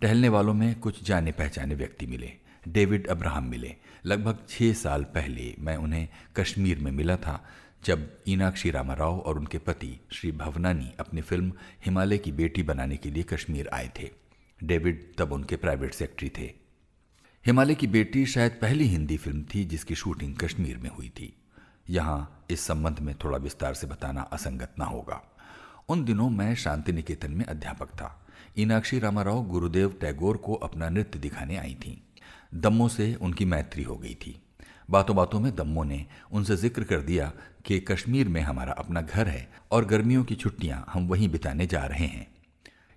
टहलने 0.00 0.28
वालों 0.28 0.54
में 0.54 0.74
कुछ 0.80 1.02
जाने 1.04 1.32
पहचाने 1.32 1.74
व्यक्ति 1.74 2.06
मिले। 2.06 2.32
डेविड 2.68 3.06
अब्राहम 3.06 3.44
मिले। 3.44 3.74
लगभग 4.06 4.46
छः 4.48 4.72
साल 4.74 5.04
पहले 5.04 5.54
मैं 5.58 5.76
उन्हें 5.76 6.08
कश्मीर 6.36 6.78
में 6.78 6.92
मिला 6.92 7.16
था। 7.16 7.42
जब 7.84 8.18
ईनाक्षी 8.28 8.70
रामाराव 8.70 9.18
और 9.18 9.38
उनके 9.38 9.58
पति 9.58 10.00
श्री 10.12 10.32
भवनानी 10.32 10.92
अपनी 11.00 11.20
फ़िल्म 11.20 11.52
हिमालय 11.84 12.18
की 12.18 12.32
बेटी 12.32 12.62
बनाने 12.62 12.96
के 12.96 13.10
लिए 13.10 13.22
कश्मीर 13.22 13.68
आए 13.68 13.90
थे। 14.00 14.10
डेविड 14.64 15.16
तब 15.18 15.32
उनके 15.32 15.56
प्राइवेट 15.56 15.94
सेक्रेटरी 15.94 16.28
थे। 16.38 16.54
हिमालय 17.46 17.74
की 17.74 17.86
बेटी 17.86 18.26
शायद 18.26 18.52
पहली 18.52 18.84
हिंदी 18.84 19.16
फ़िल्म 19.16 19.44
थी 19.54 19.64
जिसकी 19.64 19.94
शूटिंग 19.94 20.36
कश्मीर 20.36 20.76
में 20.76 20.90
हुई 20.90 21.08
थी। 21.08 21.36
यहाँ 21.90 22.46
इस 22.50 22.60
संबंध 22.60 22.98
में 22.98 23.14
थोड़ा 23.24 23.38
विस्तार 23.38 23.74
से 23.74 23.86
बताना 23.86 24.22
असंगत 24.22 24.74
ना 24.78 24.84
होगा। 24.84 25.22
उन 25.88 26.04
दिनों 26.04 26.30
मैं 26.30 26.54
शांति 26.54 26.92
निकेतन 26.92 27.32
में 27.32 27.44
अध्यापक 27.44 27.88
था। 27.88 28.26
इनाक्षी 28.56 28.98
रामाराव 28.98 29.44
गुरुदेव 29.46 29.98
टैगोर 30.00 30.36
को 30.36 30.54
अपना 30.54 30.88
नृत्य 30.88 31.18
दिखाने 31.18 31.56
आई 31.56 31.74
थीं। 31.74 32.20
दम्मो 32.60 32.88
से 32.88 33.14
उनकी 33.14 33.44
मैत्री 33.44 33.82
हो 33.82 33.96
गई 33.96 34.14
थी। 34.14 34.42
बातों 34.92 35.16
बातों 35.16 35.40
में 35.40 35.54
दम्मो 35.56 35.82
ने 35.84 36.06
उनसे 36.32 36.56
ज़िक्र 36.56 36.84
कर 36.84 37.00
दिया 37.00 37.32
कि 37.66 37.80
कश्मीर 37.80 38.28
में 38.28 38.40
हमारा 38.40 38.72
अपना 38.72 39.00
घर 39.00 39.28
है 39.28 39.48
और 39.70 39.84
गर्मियों 39.84 40.24
की 40.24 40.34
छुट्टियाँ 40.34 40.84
हम 40.92 41.06
वहीं 41.08 41.28
बिताने 41.28 41.66
जा 41.66 41.84
रहे 41.84 42.06
हैं। 42.06 42.26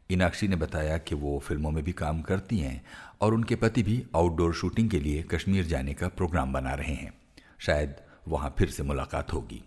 इनाक्षी 0.10 0.48
ने 0.48 0.56
बताया 0.56 0.98
कि 0.98 1.16
वो 1.16 1.38
फ़िल्मों 1.40 1.72
में 1.72 1.84
भी 1.84 1.92
काम 1.92 2.22
करती 2.22 2.58
हैं 2.58 2.86
और 3.22 3.34
उनके 3.34 3.56
पति 3.56 3.84
भी 3.84 4.04
आउटडोर 4.16 4.54
शूटिंग 4.54 4.90
के 4.90 5.00
लिए 5.00 5.22
कश्मीर 5.24 5.66
जाने 5.66 5.94
का 5.94 6.08
प्रोग्राम 6.08 6.54
बना 6.54 6.74
रहे 6.74 6.94
हैं। 6.94 7.14
शायद 7.60 7.96
वहाँ 8.28 8.56
फिर 8.60 8.70
से 8.70 8.84
मुलाकात 8.84 9.34
होगी। 9.34 9.64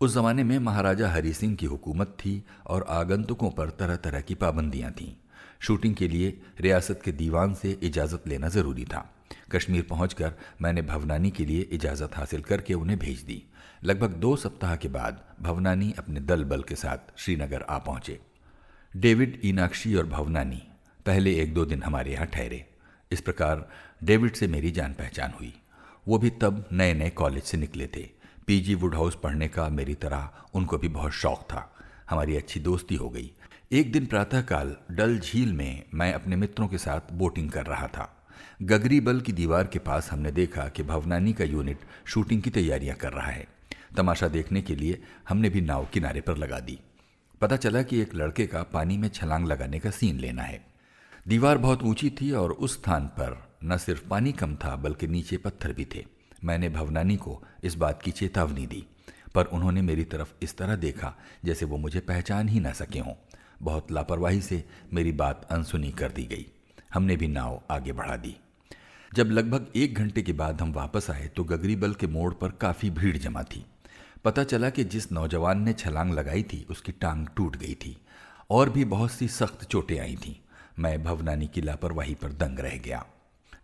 उस 0.00 0.14
जमाने 0.14 0.44
में 0.44 0.58
महाराजा 0.58 1.10
हरि 1.10 1.32
सिंह 1.32 1.56
की 1.56 1.66
हुकूमत 1.66 2.16
थी 2.20 2.42
और 2.66 2.86
आगंतुकों 2.88 3.50
पर 3.50 3.70
तरह 3.70 3.96
तरह 3.96 4.20
की 4.20 4.34
पाबंदियाँ 4.34 4.90
थीं। 4.90 5.12
शूटिंग 5.60 5.94
के 5.94 6.08
लिए 6.08 6.40
रियासत 6.60 7.00
के 7.04 7.12
दीवान 7.12 7.54
से 7.54 7.78
इजाज़त 7.82 8.28
लेना 8.28 8.48
ज़रूरी 8.48 8.84
था। 8.84 9.14
कश्मीर 9.50 9.82
पहुंचकर 9.82 10.32
मैंने 10.62 10.82
भवनानी 10.82 11.30
के 11.30 11.44
लिए 11.44 11.60
इजाज़त 11.62 12.16
हासिल 12.16 12.40
करके 12.40 12.74
उन्हें 12.74 12.98
भेज 12.98 13.20
दी। 13.20 13.42
लगभग 13.84 14.10
दो 14.10 14.36
सप्ताह 14.36 14.76
के 14.76 14.88
बाद 14.88 15.24
भवनानी 15.40 15.94
अपने 15.98 16.20
दल 16.20 16.44
बल 16.44 16.62
के 16.62 16.74
साथ 16.74 16.98
श्रीनगर 17.16 17.62
आ 17.62 17.78
पहुँचे। 17.78 18.20
डेविड, 18.96 19.40
ईनाक्षी 19.44 19.94
और 19.94 20.06
भवनानी 20.06 20.62
पहले 21.06 21.40
एक 21.40 21.54
दो 21.54 21.64
दिन 21.64 21.82
हमारे 21.82 22.12
यहाँ 22.12 22.26
ठहरे। 22.26 22.66
इस 23.12 23.20
प्रकार 23.20 23.70
डेविड 24.04 24.34
से 24.34 24.46
मेरी 24.46 24.70
जान 24.70 24.92
पहचान 24.92 25.32
हुई। 25.40 25.54
वो 26.08 26.18
भी 26.18 26.30
तब 26.30 26.68
नए 26.72 26.94
नए 26.94 27.10
कॉलेज 27.10 27.42
से 27.42 27.56
निकले 27.56 27.86
थे। 27.86 28.08
पीजी 28.46 28.74
वुड 28.74 28.94
हाउस 28.94 29.18
पढ़ने 29.22 29.48
का 29.48 29.68
मेरी 29.68 29.94
तरह 29.94 30.30
उनको 30.54 30.78
भी 30.78 30.88
बहुत 30.88 31.12
शौक 31.12 31.40
था। 31.40 31.74
हमारी 32.10 32.36
अच्छी 32.36 32.60
दोस्ती 32.60 32.94
हो 32.94 33.10
गई। 33.10 33.32
एक 33.72 33.92
दिन 33.92 34.06
प्रातःकाल 34.06 34.76
डल 34.90 35.18
झील 35.18 35.52
में 35.52 35.84
मैं 35.94 36.12
अपने 36.12 36.36
मित्रों 36.36 36.68
के 36.68 36.78
साथ 36.78 37.12
बोटिंग 37.12 37.50
कर 37.50 37.66
रहा 37.66 37.86
था। 37.86 38.19
गगरी 38.62 39.00
बल 39.00 39.20
की 39.20 39.32
दीवार 39.32 39.66
के 39.66 39.78
पास 39.78 40.10
हमने 40.10 40.30
देखा 40.30 40.68
कि 40.68 40.82
भवनानी 40.82 41.32
का 41.32 41.44
यूनिट 41.44 41.78
शूटिंग 42.06 42.42
की 42.42 42.50
तैयारियाँ 42.50 42.96
कर 42.96 43.12
रहा 43.12 43.30
है। 43.30 43.46
तमाशा 43.96 44.28
देखने 44.28 44.62
के 44.62 44.74
लिए 44.76 45.02
हमने 45.28 45.48
भी 45.48 45.60
नाव 45.60 45.86
किनारे 45.92 46.20
पर 46.20 46.36
लगा 46.36 46.60
दी। 46.60 46.78
पता 47.40 47.56
चला 47.56 47.82
कि 47.82 48.00
एक 48.00 48.14
लड़के 48.14 48.46
का 48.46 48.62
पानी 48.62 48.98
में 48.98 49.08
छलांग 49.08 49.46
लगाने 49.46 49.78
का 49.78 49.90
सीन 49.90 50.18
लेना 50.18 50.42
है। 50.42 50.66
दीवार 51.28 51.58
बहुत 51.58 51.82
ऊँची 51.82 52.10
थी 52.10 52.30
और 52.30 52.52
उस 52.52 52.74
स्थान 52.74 53.06
पर 53.06 53.48
न 53.64 53.76
सिर्फ़ 53.76 54.08
पानी 54.08 54.32
कम 54.32 54.56
था, 54.56 54.76
बल्कि 54.76 55.06
नीचे 55.06 55.36
पत्थर 55.36 55.72
भी 55.72 55.84
थे। 55.84 56.04
मैंने 56.44 56.68
भवनानी 56.68 57.16
को 57.16 57.42
इस 57.64 57.74
बात 57.74 58.02
की 58.02 58.10
चेतावनी 58.10 58.66
दी, 58.66 58.86
पर 59.34 59.44
उन्होंने 59.44 59.82
मेरी 59.82 60.04
तरफ़ 60.04 60.32
इस 60.42 60.56
तरह 60.58 60.76
देखा 60.76 61.14
जैसे 61.44 61.66
वो 61.66 61.76
मुझे 61.76 62.00
पहचान 62.00 62.48
ही 62.48 62.60
ना 62.60 62.72
सके 62.72 62.98
हों। 62.98 63.14
बहुत 63.62 63.92
लापरवाही 63.92 64.40
से 64.40 64.64
मेरी 64.92 65.12
बात 65.12 65.48
अनसुनी 65.50 65.90
कर 65.90 66.12
दी 66.12 66.24
गई। 66.24 66.46
हमने 66.94 67.16
भी 67.16 67.28
नाव 67.28 67.62
आगे 67.70 67.92
बढ़ा 67.92 68.16
दी। 68.16 68.36
जब 69.14 69.26
लगभग 69.26 69.66
एक 69.76 69.94
घंटे 69.94 70.22
के 70.22 70.32
बाद 70.32 70.60
हम 70.60 70.72
वापस 70.72 71.10
आए 71.10 71.26
तो 71.28 71.44
गगरीबल 71.44 71.94
के 71.94 72.06
मोड़ 72.06 72.34
पर 72.34 72.50
काफ़ी 72.50 72.90
भीड़ 72.90 73.16
जमा 73.16 73.42
थी। 73.42 73.64
पता 74.24 74.44
चला 74.44 74.70
कि 74.70 74.84
जिस 74.84 75.12
नौजवान 75.12 75.62
ने 75.62 75.72
छलांग 75.72 76.12
लगाई 76.14 76.42
थी, 76.42 76.66
उसकी 76.70 76.92
टांग 76.92 77.26
टूट 77.36 77.56
गई 77.56 77.74
थी, 77.74 77.96
और 78.50 78.70
भी 78.70 78.84
बहुत 78.84 79.10
सी 79.10 79.28
सख्त 79.28 79.64
चोटें 79.64 79.98
आई 80.00 80.16
थीं। 80.16 80.34
मैं 80.78 81.02
भवनानी 81.04 81.46
की 81.46 81.60
लापरवाही 81.60 82.14
पर 82.14 82.32
दंग 82.32 82.58
रह 82.58 82.76
गया। 82.76 83.04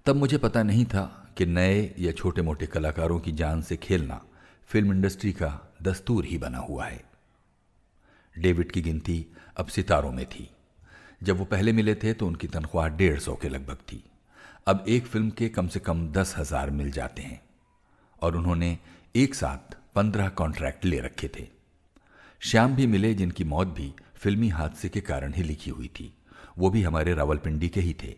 तब 0.06 0.16
मुझे 0.16 0.38
पता 0.38 0.62
नहीं 0.62 0.84
था 0.84 1.04
कि 1.38 1.46
नए 1.46 1.94
या 1.98 2.12
छोटे 2.12 2.42
मोटे 2.42 2.66
कलाकारों 2.66 3.20
की 3.20 3.32
जान 3.32 3.62
से 3.62 3.76
खेलना 3.76 4.20
फ़िल्म 4.66 4.92
इंडस्ट्री 4.92 5.32
का 5.32 5.76
दस्तूर 5.82 6.24
ही 6.24 6.38
बना 6.38 6.58
हुआ 6.58 6.86
है। 6.86 7.04
डेविड 8.38 8.72
की 8.72 8.82
गिनती 8.82 9.26
अब 9.56 9.66
सितारों 9.66 10.12
में 10.12 10.26
थी। 10.26 10.50
जब 11.22 11.38
वो 11.38 11.44
पहले 11.44 11.72
मिले 11.72 11.94
थे 11.94 12.12
तो 12.12 12.26
उनकी 12.26 12.46
तनख्वाह 12.46 12.88
डेढ़ 12.88 13.18
सौ 13.20 13.34
के 13.34 13.48
लगभग 13.48 13.76
थी। 13.76 14.04
अब 14.66 14.84
एक 14.88 15.06
फ़िल्म 15.06 15.30
के 15.30 15.48
कम 15.48 15.66
से 15.68 15.80
कम 15.80 16.08
दस 16.08 16.34
हज़ार 16.38 16.70
मिल 16.70 16.90
जाते 16.90 17.22
हैं। 17.22 17.40
और 18.22 18.36
उन्होंने 18.36 18.78
एक 19.16 19.34
साथ 19.34 19.76
पंद्रह 19.94 20.28
कॉन्ट्रैक्ट 20.28 20.84
ले 20.84 20.98
रखे 21.00 21.28
थे। 21.28 21.46
श्याम 22.40 22.74
भी 22.74 22.86
मिले, 22.86 23.14
जिनकी 23.14 23.44
मौत 23.44 23.66
भी 23.66 23.92
फिल्मी 24.14 24.48
हादसे 24.48 24.88
के 24.88 25.00
कारण 25.00 25.32
ही 25.32 25.42
लिखी 25.42 25.70
हुई 25.70 25.88
थी। 25.88 26.12
वो 26.58 26.70
भी 26.70 26.82
हमारे 26.82 27.14
रावलपिंडी 27.14 27.68
के 27.68 27.80
ही 27.80 27.94
थे। 28.02 28.14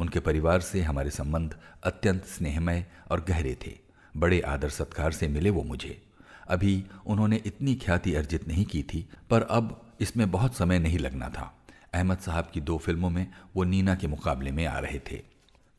उनके 0.00 0.20
परिवार 0.20 0.60
से 0.60 0.82
हमारे 0.82 1.10
संबंध 1.10 1.56
अत्यंत 1.84 2.24
स्नेहमय 2.24 2.84
और 3.10 3.24
गहरे 3.28 3.56
थे। 3.66 3.76
बड़े 4.16 4.40
आदर 4.40 4.68
सत्कार 4.68 5.12
से 5.12 5.28
मिले 5.28 5.50
वो 5.50 5.62
मुझे। 5.62 6.02
अभी 6.48 6.84
उन्होंने 7.06 7.42
इतनी 7.46 7.74
ख्याति 7.74 8.14
अर्जित 8.14 8.48
नहीं 8.48 8.64
की 8.64 8.82
थी, 8.82 9.08
पर 9.30 9.42
अब 9.42 9.96
इसमें 10.00 10.30
बहुत 10.30 10.56
समय 10.56 10.78
नहीं 10.78 10.98
लगना 10.98 11.28
था। 11.28 11.54
अहमद 11.94 12.18
साहब 12.18 12.50
की 12.54 12.60
दो 12.60 12.78
फ़िल्मों 12.78 13.10
में 13.10 13.26
वो 13.56 13.64
नीना 13.64 13.94
के 13.94 14.06
मुकाबले 14.06 14.50
में 14.50 14.66
आ 14.66 14.78
रहे 14.78 14.98
थे। 14.98 15.29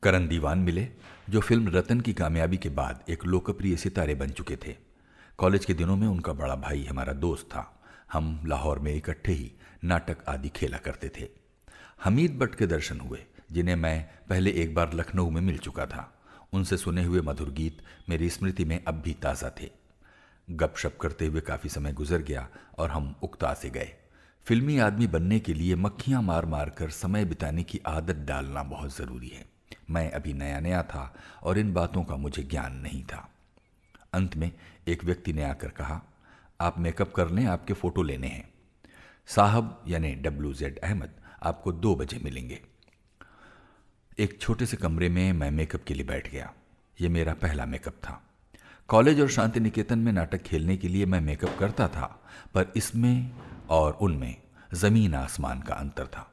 करण 0.04 0.28
दीवान 0.28 0.60
मिले, 0.60 0.88
जो 1.30 1.40
फ़िल्म 1.40 1.70
रतन 1.70 2.00
की 2.02 2.14
कामयाबी 2.14 2.58
के 2.58 2.70
बाद 2.70 3.04
एक 3.10 3.26
लोकप्रिय 3.26 3.76
सितारे 3.76 4.16
बन 4.16 4.30
चुके 4.30 4.56
थे। 4.56 4.76
कॉलेज 5.38 5.66
के 5.66 5.74
दिनों 5.74 5.96
में 5.96 6.08
उनका 6.08 6.34
बड़ा 6.34 6.56
भाई 6.56 6.84
हमारा 6.84 7.14
दोस्त 7.14 7.46
था। 7.46 7.82
हम 8.12 8.42
लाहौर 8.46 8.80
में 8.80 8.94
इकट्ठे 8.96 9.32
ही 9.32 9.52
नाटक 9.84 10.24
आदि 10.28 10.50
खेला 10.50 10.78
करते 10.78 11.12
थे। 11.20 11.28
हमीद 12.04 12.38
भट्ट 12.40 12.56
के 12.56 12.68
दर्शन 12.68 13.00
हुए, 13.00 13.20
जिन्हें 13.52 13.76
मैं 13.76 14.10
पहले 14.30 14.52
एक 14.52 14.74
बार 14.76 14.94
लखनऊ 14.94 15.30
में 15.30 15.42
मिल 15.42 15.58
चुका 15.58 15.86
था। 15.86 16.12
उनसे 16.54 16.78
सुने 16.78 17.04
हुए 17.04 17.22
मधुर 17.22 17.52
गीत 17.52 17.84
मेरी 18.10 18.30
स्मृति 18.30 18.66
में 18.66 18.84
अब 18.84 19.02
भी 19.02 19.14
ताज़ा 19.14 19.52
थे। 19.62 19.70
गपशप 20.50 20.98
करते 21.02 21.26
हुए 21.26 21.42
काफ़ी 21.42 21.70
समय 21.70 21.94
गुजर 21.94 22.22
गया 22.22 22.48
और 22.78 22.90
हम 22.90 23.16
उकता 23.24 23.54
से 23.54 23.70
गए। 23.70 23.94
फिल्मी 24.48 24.78
आदमी 24.80 25.08
बनने 25.08 25.40
के 25.40 25.54
लिए 25.54 25.76
मक्खियाँ 25.76 26.22
मार 26.22 26.46
मार 26.46 26.70
कर 26.70 26.90
समय 26.90 27.26
बिताने 27.26 27.64
की 27.64 27.82
आदत 27.88 28.26
डालना 28.28 28.64
बहुत 28.64 28.98
ज़रूरी 28.98 29.28
है। 29.28 29.51
मैं 29.90 30.12
अभी 30.12 30.34
नया 30.34 30.60
नया 30.60 30.84
था 30.84 31.16
और 31.44 31.58
इन 31.58 31.74
बातों 31.74 32.04
का 32.04 32.16
मुझे 32.16 32.44
ज्ञान 32.44 32.76
नहीं 32.76 33.04
था। 33.04 33.32
अंत 34.14 34.36
में 34.36 34.52
एक 34.88 35.04
व्यक्ति 35.04 35.34
ने 35.34 35.44
आकर 35.44 35.70
कहा, 35.70 36.02
आप 36.62 36.80
मेकअप 36.80 37.14
कर 37.14 37.30
लें, 37.30 37.46
आपके 37.46 37.74
फ़ोटो 37.74 38.04
लेने 38.04 38.28
हैं। 38.28 38.50
साहब 39.28 39.84
यानी 39.88 40.16
डब्ल्यू 40.16 40.54
जेड 40.54 40.80
अहमद, 40.80 41.12
आपको 41.44 41.72
दो 41.72 41.96
बजे 41.96 42.20
मिलेंगे। 42.24 42.62
एक 44.20 44.42
छोटे 44.42 44.66
से 44.66 44.78
कमरे 44.78 45.10
में 45.10 45.34
मैं 45.34 45.52
मेकअप 45.52 45.84
के 45.84 45.94
लिए 45.94 46.06
बैठ 46.06 46.32
गया। 46.32 46.54
ये 47.02 47.10
मेरा 47.10 47.34
पहला 47.34 47.66
मेकअप 47.66 47.94
था। 47.94 48.24
कॉलेज 48.88 49.22
और 49.22 49.30
शांति 49.30 49.60
निकेतन 49.60 50.00
में 50.00 50.12
नाटक 50.12 50.38
खेलने 50.38 50.78
के 50.78 50.88
लिए 50.88 51.06
मैं 51.06 51.22
मेकअप 51.22 51.58
करता 51.60 51.88
था, 51.88 52.24
पर 52.54 52.74
इसमें 52.76 53.32
और 53.70 53.94
उनमें 53.94 54.36
ज़मीन 54.74 55.16
आसमान 55.16 55.62
का 55.62 55.76
अंतर 55.76 56.08
था। 56.08 56.31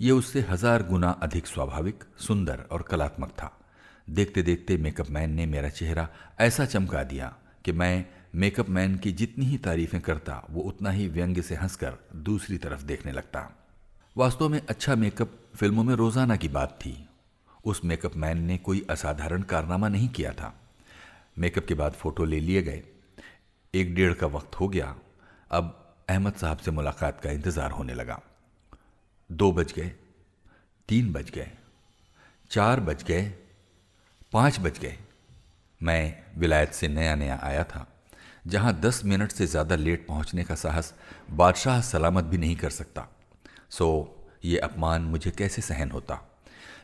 ये 0.00 0.10
उससे 0.10 0.40
हज़ार 0.40 0.82
गुना 0.82 1.10
अधिक 1.22 1.46
स्वाभाविक, 1.46 2.04
सुंदर 2.18 2.60
और 2.72 2.82
कलात्मक 2.82 3.30
था। 3.30 3.50
देखते 4.10 4.42
देखते 4.42 4.76
मेकअप 4.76 5.10
मैन 5.10 5.30
ने 5.30 5.46
मेरा 5.46 5.68
चेहरा 5.68 6.08
ऐसा 6.40 6.64
चमका 6.64 7.02
दिया 7.02 7.32
कि 7.64 7.72
मैं 7.72 8.04
मेकअप 8.34 8.68
मैन 8.68 8.96
की 8.96 9.12
जितनी 9.12 9.44
ही 9.44 9.58
तारीफें 9.58 10.00
करता, 10.00 10.46
वो 10.50 10.62
उतना 10.62 10.90
ही 10.90 11.08
व्यंग्य 11.08 11.42
से 11.42 11.54
हंसकर 11.54 11.98
दूसरी 12.16 12.58
तरफ़ 12.58 12.84
देखने 12.84 13.12
लगता। 13.12 13.50
वास्तव 14.16 14.48
में 14.48 14.60
अच्छा 14.68 14.94
मेकअप 14.94 15.34
फ़िल्मों 15.56 15.84
में 15.84 15.94
रोज़ाना 15.94 16.36
की 16.36 16.48
बात 16.48 16.78
थी। 16.80 16.96
उस 17.64 17.84
मेकअप 17.84 18.16
मैन 18.16 18.42
ने 18.42 18.58
कोई 18.58 18.84
असाधारण 18.90 19.42
कारनामा 19.42 19.88
नहीं 19.88 20.08
किया 20.08 20.32
था। 20.32 20.54
मेकअप 21.38 21.66
के 21.66 21.74
बाद 21.74 21.92
फ़ोटो 21.92 22.24
ले 22.24 22.40
लिए 22.40 22.62
गए। 22.62 22.82
एक 23.74 23.94
डेढ़ 23.94 24.14
का 24.14 24.26
वक्त 24.26 24.60
हो 24.60 24.68
गया। 24.68 24.94
अब 25.50 25.94
अहमद 26.08 26.32
साहब 26.32 26.58
से 26.58 26.70
मुलाकात 26.70 27.20
का 27.20 27.30
इंतज़ार 27.30 27.70
होने 27.70 27.94
लगा। 27.94 28.20
दो 29.30 29.50
बज 29.52 29.72
गए, 29.72 29.92
तीन 30.88 31.12
बज 31.12 31.30
गए, 31.30 31.50
चार 32.50 32.80
बज 32.80 33.02
गए, 33.04 33.22
पाँच 34.32 34.58
बज 34.60 34.78
गए। 34.78 34.96
मैं 35.80 36.22
विलायत 36.38 36.72
से 36.72 36.88
नया 36.88 37.14
नया 37.14 37.38
आया 37.42 37.64
था, 37.64 37.86
जहाँ 38.46 38.72
दस 38.80 39.04
मिनट 39.04 39.32
से 39.32 39.46
ज़्यादा 39.46 39.76
लेट 39.76 40.06
पहुँचने 40.06 40.44
का 40.44 40.54
साहस 40.54 40.92
बादशाह 41.32 41.80
सलामत 41.82 42.24
भी 42.24 42.38
नहीं 42.38 42.56
कर 42.56 42.70
सकता। 42.70 43.06
सो, 43.70 44.16
ये 44.44 44.58
अपमान 44.58 45.02
मुझे 45.02 45.30
कैसे 45.30 45.62
सहन 45.62 45.90
होता? 45.90 46.18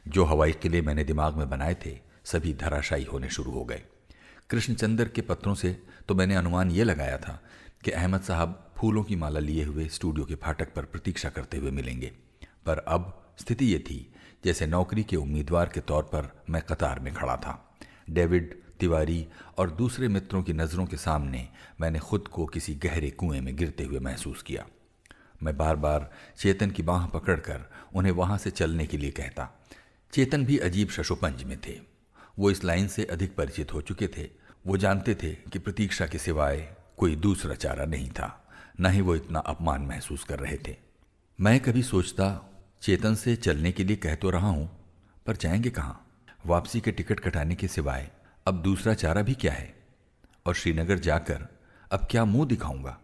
जो 0.09 0.25
हवाई 0.25 0.53
किले 0.53 0.81
मैंने 0.83 1.05
दिमाग 1.05 1.37
में 1.37 1.49
बनाए 1.51 1.75
थे, 1.87 1.99
सभी 2.25 2.53
धराशायी 2.55 3.05
होने 3.05 3.29
शुरू 3.31 3.53
हो 3.53 3.65
गए। 3.65 3.83
कृष्णचंद्र 4.51 5.09
के 5.09 5.23
पत्रों 5.23 5.55
से 5.55 5.77
तो 6.09 6.15
मैंने 6.15 6.35
अनुमान 6.35 6.71
ये 6.71 6.85
लगाया 6.85 7.17
था 7.19 7.41
कि 7.85 7.91
अहमद 7.91 8.21
साहब 8.23 8.63
फूलों 8.77 9.03
की 9.05 9.17
माला 9.17 9.41
लिए 9.41 9.65
हुए 9.65 9.87
स्टूडियो 9.89 10.25
के 10.27 10.35
फाटक 10.35 10.73
पर 10.75 10.85
प्रतीक्षा 10.85 11.29
करते 11.29 11.57
हुए 11.57 11.71
मिलेंगे। 11.71 12.13
पर 12.67 12.79
अब 12.79 13.33
स्थिति 13.39 13.67
ये 13.67 13.79
थी, 13.79 14.15
जैसे 14.45 14.67
नौकरी 14.67 15.03
के 15.05 15.17
उम्मीदवार 15.17 15.69
के 15.69 15.81
तौर 15.81 16.03
पर 16.03 16.31
मैं 16.51 16.63
कतार 16.63 17.01
में 17.01 17.13
खड़ा 17.15 17.37
था। 17.37 17.77
डेविड, 18.11 18.55
तिवारी 18.81 19.27
और 19.59 19.71
दूसरे 19.71 20.09
मित्रों 20.09 20.43
की 20.43 20.53
नज़रों 20.53 20.87
के 20.87 20.97
सामने 20.97 21.49
मैंने 21.81 21.99
खुद 21.99 22.29
को 22.29 22.47
किसी 22.47 22.75
गहरे 22.75 23.11
कुएँ 23.11 23.41
में 23.41 23.55
गिरते 23.57 23.85
हुए 23.85 23.99
महसूस 23.99 24.43
किया। 24.43 24.67
मैं 25.43 25.57
बार 25.57 25.77
बार 25.77 26.11
चेतन 26.39 26.71
की 26.71 26.83
बाह 26.83 27.07
पकड़कर 27.07 27.65
उन्हें 27.95 28.13
वहाँ 28.13 28.39
से 28.39 28.51
चलने 28.51 28.87
के 28.87 28.97
लिए 28.97 29.11
कहता, 29.11 29.49
चेतन 30.13 30.45
भी 30.45 30.59
अजीब 30.59 30.89
शशोपंज 30.89 31.43
में 31.43 31.59
थे। 31.61 31.79
वो 32.39 32.51
इस 32.51 32.65
लाइन 32.65 32.89
से 32.89 33.05
अधिक 33.05 33.35
परिचित 33.37 33.73
हो 33.75 33.81
चुके 33.81 34.09
थे। 34.09 34.29
वो 34.67 34.77
जानते 34.77 35.15
थे 35.15 35.33
कि 35.53 35.59
प्रतीक्षा 35.59 36.07
के 36.07 36.19
सिवाय 36.19 36.77
कोई 36.97 37.17
दूसरा 37.17 37.55
चारा 37.55 37.85
नहीं 37.85 38.11
था, 38.11 38.49
न 38.81 38.87
ही 38.87 39.01
वो 39.01 39.17
इतना 39.17 39.39
अपमान 39.39 39.83
महसूस 39.83 40.25
कर 40.25 40.39
रहे 40.39 40.57
थे। 40.69 40.77
मैं 41.39 41.61
कभी 41.61 41.83
सोचता 41.83 42.29
चेतन 42.83 43.15
से 43.15 43.37
चलने 43.37 43.73
के 43.73 43.85
लिए 43.85 43.97
कह 43.97 44.15
तो 44.15 44.31
रहा 44.31 44.49
हूँ, 44.49 44.69
पर 45.27 45.37
जाएँगे 45.37 45.71
कहाँ? 45.71 46.07
वापसी 46.47 46.81
के 46.81 46.93
टिकट 46.93 47.21
कटाने 47.21 47.55
के 47.55 47.69
सिवाय, 47.69 48.11
अब 48.47 48.63
दूसरा 48.63 48.95
चारा 48.95 49.23
भी 49.23 49.35
क्या 49.35 49.53
है? 49.53 49.75
और 50.47 50.55
श्रीनगर 50.55 50.99
जाकर 50.99 51.47
अब 51.91 52.07
क्या 52.11 52.25
मुँह 52.25 52.47
दिखाऊँगा? 52.47 52.99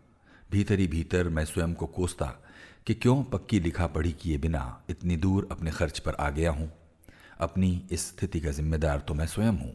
भीतर 0.50 0.78
ही 0.78 0.86
भीतर 0.86 1.28
मैं 1.28 1.44
स्वयं 1.44 1.74
को 1.74 1.86
कोसता 1.86 2.26
कि 2.86 2.94
क्यों 2.94 3.22
पक्की 3.24 3.60
लिखा 3.60 3.86
पढ़ी 3.86 4.12
किए 4.12 4.38
बिना 4.38 4.82
इतनी 4.90 5.16
दूर 5.16 5.48
अपने 5.52 5.70
खर्च 5.70 5.98
पर 5.98 6.14
आ 6.14 6.30
गया 6.30 6.50
हूँ। 6.50 6.72
अपनी 7.40 7.82
इस 7.90 8.08
स्थिति 8.08 8.40
का 8.40 8.50
जिम्मेदार 8.50 8.98
तो 8.98 9.14
मैं 9.14 9.26
स्वयं 9.26 9.52
हूँ। 9.52 9.72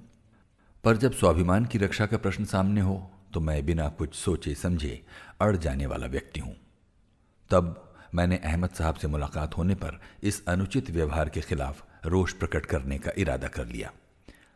पर 0.84 0.98
जब 0.98 1.14
स्वाभिमान 1.14 1.66
की 1.66 1.78
रक्षा 1.78 2.06
का 2.06 2.18
प्रश्न 2.18 2.46
सामने 2.46 2.82
हो 2.82 3.12
तो 3.34 3.40
मैं 3.40 3.66
बिना 3.66 3.88
कुछ 3.90 4.16
सोचे 4.16 4.56
समझे 4.56 5.06
अड़ 5.42 5.56
जाने 5.56 5.86
वाला 5.86 6.08
व्यक्ति 6.08 6.40
हूँ। 6.40 6.56
तब 7.50 7.87
मैंने 8.16 8.38
अहमद 8.38 8.70
साहब 8.70 8.96
से 8.96 9.08
मुलाकात 9.08 9.58
होने 9.58 9.76
पर 9.76 10.02
इस 10.24 10.46
अनुचित 10.48 10.90
व्यवहार 10.90 11.30
के 11.30 11.42
खिलाफ 11.42 11.86
रोष 12.06 12.34
प्रकट 12.34 12.66
करने 12.66 12.98
का 12.98 13.12
इरादा 13.18 13.48
कर 13.48 13.66
लिया। 13.66 13.92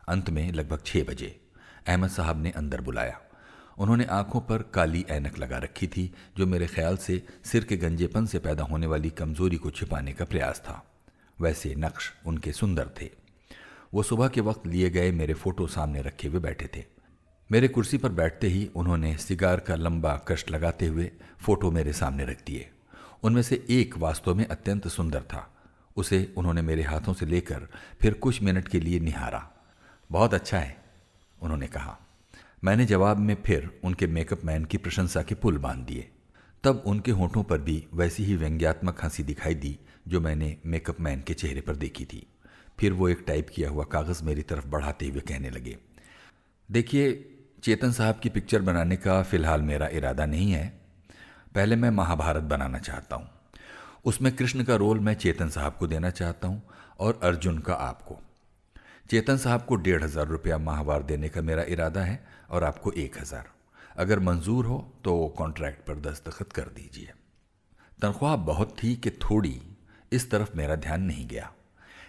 अंत 0.08 0.30
में 0.30 0.52
लगभग 0.52 0.80
छह 0.86 1.04
बजे 1.04 1.40
अहमद 1.86 2.10
साहब 2.10 2.42
ने 2.42 2.50
अंदर 2.50 2.80
बुलाया। 2.80 3.20
उन्होंने 3.78 4.04
आँखों 4.04 4.40
पर 4.40 4.62
काली 4.62 5.06
ऐनक 5.10 5.38
लगा 5.38 5.58
रखी 5.58 5.86
थी, 5.86 6.14
जो 6.38 6.46
मेरे 6.46 6.66
ख्याल 6.66 6.96
से 6.96 7.26
सिर 7.44 7.64
के 7.64 7.76
गंजेपन 7.76 8.26
से 8.26 8.38
पैदा 8.38 8.64
होने 8.64 8.86
वाली 8.86 9.10
कमज़ोरी 9.10 9.56
को 9.56 9.70
छिपाने 9.70 10.12
का 10.12 10.24
प्रयास 10.24 10.60
था। 10.60 10.86
वैसे 11.40 11.74
नक्श 11.74 12.12
उनके 12.26 12.52
सुंदर 12.52 12.90
थे। 13.00 13.10
वो 13.94 14.02
सुबह 14.02 14.28
के 14.28 14.40
वक्त 14.40 14.66
लिए 14.66 14.90
गए 14.90 15.10
मेरे 15.12 15.34
फ़ोटो 15.34 15.66
सामने 15.66 16.02
रखे 16.02 16.28
हुए 16.28 16.40
बैठे 16.40 16.68
थे। 16.76 16.84
मेरे 17.52 17.68
कुर्सी 17.68 17.98
पर 17.98 18.08
बैठते 18.08 18.46
ही 18.46 18.70
उन्होंने 18.74 19.16
सिगार 19.16 19.60
का 19.60 19.74
लंबा 19.74 20.24
कष्ट 20.28 20.50
लगाते 20.50 20.86
हुए 20.86 21.10
फ़ोटो 21.40 21.70
मेरे 21.70 21.92
सामने 21.92 22.24
रख 22.24 22.44
दिए। 22.46 22.70
उनमें 23.22 23.42
से 23.42 23.64
एक 23.70 23.96
वास्तव 23.98 24.34
में 24.34 24.46
अत्यंत 24.46 24.88
सुंदर 24.88 25.22
था। 25.22 25.48
उसे 25.96 26.34
उन्होंने 26.36 26.62
मेरे 26.62 26.82
हाथों 26.82 27.14
से 27.14 27.26
लेकर 27.26 27.68
फिर 28.00 28.14
कुछ 28.14 28.42
मिनट 28.42 28.68
के 28.68 28.80
लिए 28.80 29.00
निहारा। 29.00 29.50
बहुत 30.10 30.34
अच्छा 30.34 30.58
है, 30.58 30.76
उन्होंने 31.42 31.66
कहा। 31.66 31.98
मैंने 32.64 32.84
जवाब 32.84 33.16
में 33.16 33.36
फिर 33.46 33.80
उनके 33.84 34.06
मेकअप 34.06 34.44
मैन 34.44 34.64
की 34.64 34.76
प्रशंसा 34.76 35.22
के 35.22 35.34
पुल 35.34 35.58
बाँध 35.58 35.86
दिए। 35.86 36.10
तब 36.64 36.82
उनके 36.86 37.10
होठों 37.10 37.42
पर 37.42 37.58
भी 37.58 37.86
वैसी 37.94 38.24
ही 38.24 38.36
व्यंग्यात्मक 38.36 39.04
हँसी 39.04 39.22
दिखाई 39.22 39.54
दी 39.54 39.78
जो 40.08 40.20
मैंने 40.20 40.56
मेकअप 40.66 41.00
मैन 41.00 41.20
के 41.20 41.34
चेहरे 41.34 41.60
पर 41.60 41.76
देखी 41.76 42.04
थी। 42.04 42.26
फिर 42.80 42.92
वो 42.92 43.08
एक 43.08 43.24
टाइप 43.26 43.48
किया 43.54 43.70
हुआ 43.70 43.84
कागज़ 43.84 44.24
मेरी 44.24 44.42
तरफ़ 44.42 44.66
बढ़ाते 44.66 45.08
हुए 45.08 45.20
कहने 45.20 45.50
लगे, 45.50 45.76
देखिए, 46.70 47.38
चेतन 47.62 47.92
साहब 47.92 48.18
की 48.18 48.28
पिक्चर 48.28 48.62
बनाने 48.62 48.96
का 48.96 49.22
फ़िलहाल 49.22 49.62
मेरा 49.62 49.86
इरादा 49.86 50.26
नहीं 50.26 50.52
है। 50.52 50.81
पहले 51.54 51.76
मैं 51.76 51.90
महाभारत 51.90 52.42
बनाना 52.42 52.78
चाहता 52.78 53.16
हूँ। 53.16 53.28
उसमें 54.04 54.34
कृष्ण 54.36 54.64
का 54.64 54.76
रोल 54.76 55.00
मैं 55.00 55.14
चेतन 55.14 55.48
साहब 55.48 55.76
को 55.78 55.86
देना 55.86 56.10
चाहता 56.10 56.48
हूँ 56.48 56.62
और 56.98 57.18
अर्जुन 57.22 57.58
का 57.58 57.74
आपको। 57.74 58.18
चेतन 59.10 59.36
साहब 59.36 59.64
को 59.64 59.76
डेढ़ 59.76 60.02
हज़ार 60.02 60.26
रुपया 60.26 60.58
माहवार 60.58 61.02
देने 61.02 61.28
का 61.28 61.42
मेरा 61.42 61.62
इरादा 61.68 62.00
है 62.00 62.18
और 62.50 62.64
आपको 62.64 62.92
एक 62.92 63.18
हज़ार। 63.18 63.50
अगर 63.96 64.18
मंजूर 64.18 64.66
हो 64.66 64.78
तो 65.04 65.26
कॉन्ट्रैक्ट 65.38 65.86
पर 65.86 65.98
दस्तखत 66.00 66.52
कर 66.52 66.68
दीजिए। 66.76 67.12
तनख्वाह 67.98 68.36
बहुत 68.36 68.76
थी 68.82 68.94
कि 68.96 69.10
थोड़ी, 69.10 69.60
इस 70.12 70.30
तरफ़ 70.30 70.56
मेरा 70.56 70.76
ध्यान 70.76 71.02
नहीं 71.02 71.26
गया। 71.28 71.52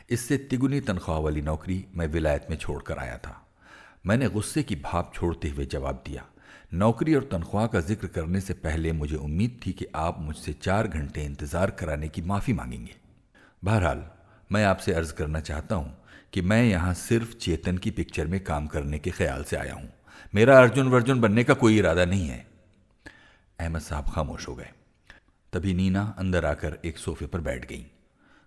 इससे 0.10 0.38
तिगुनी 0.38 0.80
तनख्वाह 0.82 1.18
वाली 1.20 1.42
नौकरी 1.42 1.86
मैं 1.96 2.08
विलायत 2.08 2.48
में 2.50 2.58
छोड़कर 2.58 2.98
आया 2.98 3.18
था। 3.18 3.40
मैंने 4.06 4.28
गुस्से 4.30 4.64
की 4.64 4.76
भाप 4.78 5.12
छोड़ते 5.16 5.50
हुए 5.50 5.66
जवाब 5.66 6.04
दिया 6.08 6.26
नौकरी 6.74 7.14
और 7.16 7.24
तनख्वाह 7.24 7.66
का 7.68 7.80
ज़िक्र 7.80 8.08
करने 8.08 8.40
से 8.42 8.54
पहले 8.54 8.92
मुझे 8.92 9.16
उम्मीद 9.16 9.60
थी 9.66 9.72
कि 9.72 9.86
आप 9.96 10.20
मुझसे 10.20 10.54
चार 10.54 10.88
घंटे 10.88 11.24
इंतज़ार 11.24 11.72
कराने 11.72 12.08
की 12.10 12.22
माफ़ी 12.22 12.54
मांगेंगे। 12.54 12.96
बहरहाल, 13.64 14.04
मैं 14.52 14.64
आपसे 14.66 14.94
अर्ज़ 14.94 15.14
करना 15.14 15.40
चाहता 15.40 15.76
हूँ 15.76 15.96
कि 16.34 16.42
मैं 16.42 16.64
यहाँ 16.64 16.94
सिर्फ़ 16.94 17.36
चेतन 17.36 17.78
की 17.78 17.92
पिक्चर 17.92 18.28
में 18.28 18.40
काम 18.44 18.68
करने 18.68 19.00
के 19.00 19.12
ख्याल 19.12 19.44
से 19.44 19.58
आया 19.58 19.74
हूँ। 19.74 19.90
मेरा 20.34 20.58
अर्जुन 20.60 20.88
वर्जुन 20.88 21.22
बनने 21.22 21.44
का 21.44 21.54
कोई 21.54 21.78
इरादा 21.78 22.06
नहीं 22.06 22.28
है। 22.28 22.46
अहमद 23.60 23.82
साहब 23.82 24.10
खामोश 24.10 24.48
हो 24.48 24.56
गए। 24.56 24.70
तभी 25.54 25.74
नीना 25.74 26.04
अंदर 26.20 26.46
आकर 26.46 26.78
एक 26.86 26.98
सोफे 26.98 27.26
पर 27.26 27.42
बैठ 27.42 27.66
गई। 27.66 27.86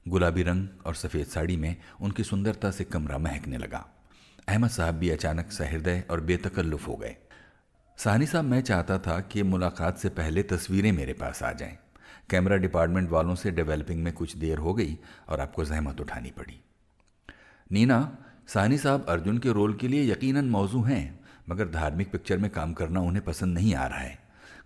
गुलाबी 0.06 0.42
रंग 0.42 0.66
और 0.86 0.94
सफ़ेद 0.94 1.26
साड़ी 1.26 1.56
में 1.56 1.76
उनकी 2.00 2.24
सुंदरता 2.24 2.70
से 2.70 2.84
कमरा 2.84 3.18
महकने 3.18 3.58
लगा। 3.58 3.84
अहमद 4.48 4.70
साहब 4.70 4.94
भी 4.94 5.10
अचानक 5.10 5.52
सहृदय 5.52 6.02
और 6.10 6.20
बेतकल्लुफ 6.20 6.88
हो 6.88 6.96
गए। 6.96 7.16
साहनी 7.98 8.26
साहब, 8.26 8.44
मैं 8.44 8.60
चाहता 8.60 8.98
था 8.98 9.18
कि 9.22 9.42
मुलाकात 9.42 9.98
से 9.98 10.08
पहले 10.08 10.42
तस्वीरें 10.42 10.90
मेरे 10.92 11.12
पास 11.12 11.42
आ 11.42 11.52
जाएँ। 11.52 11.76
कैमरा 12.30 12.56
डिपार्टमेंट 12.56 13.08
वालों 13.10 13.34
से 13.34 13.50
डेवलपिंग 13.50 14.02
में 14.04 14.12
कुछ 14.12 14.36
देर 14.36 14.58
हो 14.58 14.74
गई 14.74 14.98
और 15.28 15.40
आपको 15.40 15.64
जहमत 15.64 16.00
उठानी 16.00 16.30
पड़ी। 16.30 16.60
नीना 17.70 17.96
साहनी 18.48 18.78
साहब 18.78 19.06
अर्जुन 19.08 19.38
के 19.38 19.52
रोल 19.52 19.74
के 19.74 19.88
लिए 19.88 20.10
यकीनन 20.10 20.48
मौजू 20.48 20.82
हैं, 20.82 21.18
मगर 21.48 21.68
धार्मिक 21.68 22.10
पिक्चर 22.12 22.38
में 22.38 22.50
काम 22.50 22.72
करना 22.72 23.00
उन्हें 23.00 23.24
पसंद 23.24 23.54
नहीं 23.54 23.74
आ 23.74 23.86
रहा 23.86 23.98
है। 23.98 24.18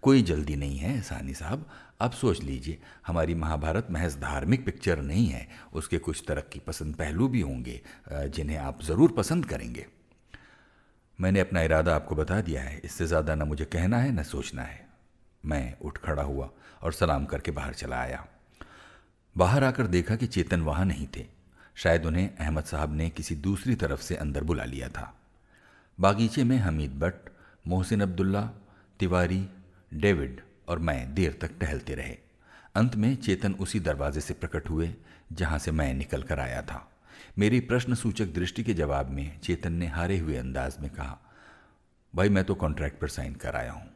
कोई 0.03 0.23
जल्दी 0.23 0.57
नहीं 0.57 0.79
है, 0.79 1.01
सानी 1.03 1.35
साहब। 1.35 1.67
अब 2.01 2.11
सोच 2.13 2.43
लीजिए, 2.43 2.79
हमारी 3.07 3.35
महाभारत 3.37 3.87
महज 3.91 4.17
धार्मिक 4.21 4.65
पिक्चर 4.67 5.03
नहीं 5.03 5.27
है, 5.27 5.47
उसके 5.73 5.99
कुछ 6.01 6.25
तरक्की 6.29 6.61
पसंद 6.67 6.95
पहलू 6.97 7.29
भी 7.29 7.41
होंगे 7.41 7.81
जिन्हें 8.13 8.59
आप 8.59 8.83
ज़रूर 8.83 9.13
पसंद 9.13 9.47
करेंगे। 9.47 9.87
मैंने 11.21 11.41
अपना 11.41 11.63
इरादा 11.63 11.95
आपको 11.95 12.15
बता 12.15 12.41
दिया 12.41 12.63
है। 12.63 12.81
इससे 12.85 13.07
ज़्यादा 13.07 13.35
न 13.35 13.43
मुझे 13.43 13.65
कहना 13.65 13.99
है, 13.99 14.13
न 14.13 14.23
सोचना 14.23 14.63
है। 14.63 14.89
मैं 15.45 15.79
उठ 15.83 15.99
खड़ा 15.99 16.23
हुआ 16.23 16.51
और 16.83 16.93
सलाम 16.93 17.25
करके 17.25 17.51
बाहर 17.51 17.75
चला 17.75 17.97
आया। 17.97 18.27
बाहर 19.39 19.65
आकर 19.65 19.87
देखा 19.87 20.17
कि 20.17 20.27
चेतन 20.27 20.61
वहाँ 20.61 20.85
नहीं 20.85 21.07
थे। 21.17 21.27
शायद 21.77 22.07
उन्हें 22.07 22.37
अहमद 22.37 22.65
साहब 22.65 22.97
ने 22.97 23.11
किसी 23.11 23.35
दूसरी 23.35 23.75
तरफ़ 23.75 24.01
से 24.01 24.17
अंदर 24.17 24.45
बुला 24.45 24.65
लिया 24.65 24.89
था। 24.89 25.15
बागीचे 26.01 26.45
में 26.45 26.59
हमीद 26.59 26.99
भट्ट, 26.99 27.31
मोहसिन 27.69 28.01
अब्दुल्ला, 28.01 28.51
तिवारी, 28.99 29.49
डेविड 29.95 30.41
और 30.69 30.79
मैं 30.79 31.15
देर 31.15 31.39
तक 31.43 31.51
टहलते 31.61 31.95
रहे। 31.95 32.17
अंत 32.75 32.97
में 32.97 33.17
चेतन 33.17 33.53
उसी 33.53 33.81
दरवाजे 33.81 34.21
से 34.21 34.35
प्रकट 34.35 34.71
हुए, 34.71 34.95
जहाँ 35.33 35.59
से 35.59 35.71
मैं 35.71 35.95
निकल 35.95 36.23
कर 36.23 36.41
आया 36.41 36.63
था। 36.63 36.90
मेरी 37.39 37.61
प्रश्न 37.61 37.95
सूचक 37.95 38.27
दृष्टि 38.27 38.65
के 38.65 38.75
जवाब 38.75 39.11
में 39.11 39.41
चेतन 39.41 39.73
ने 39.73 39.87
हारे 39.87 40.19
हुए 40.19 40.37
अंदाज 40.37 40.77
में 40.81 40.91
कहा, 40.91 41.19
भाई, 42.15 42.29
मैं 42.29 42.45
तो 42.45 42.55
कॉन्ट्रैक्ट 42.55 43.01
पर 43.01 43.09
साइन 43.09 43.35
कर 43.35 43.57
आया 43.57 43.73
हूँ। 43.73 43.91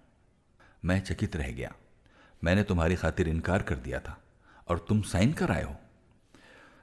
मैं 0.85 1.01
चकित 1.01 1.37
रह 1.37 1.51
गया। 1.53 1.73
मैंने 2.45 2.63
तुम्हारी 2.63 2.97
खातिर 2.97 3.29
इनकार 3.29 3.63
कर 3.63 3.75
दिया 3.75 3.99
था 3.99 4.19
और 4.69 4.87
तुम 4.89 5.03
साइन 5.03 5.33
कर 5.33 5.51
आए 5.51 5.63
हो। 5.63 5.77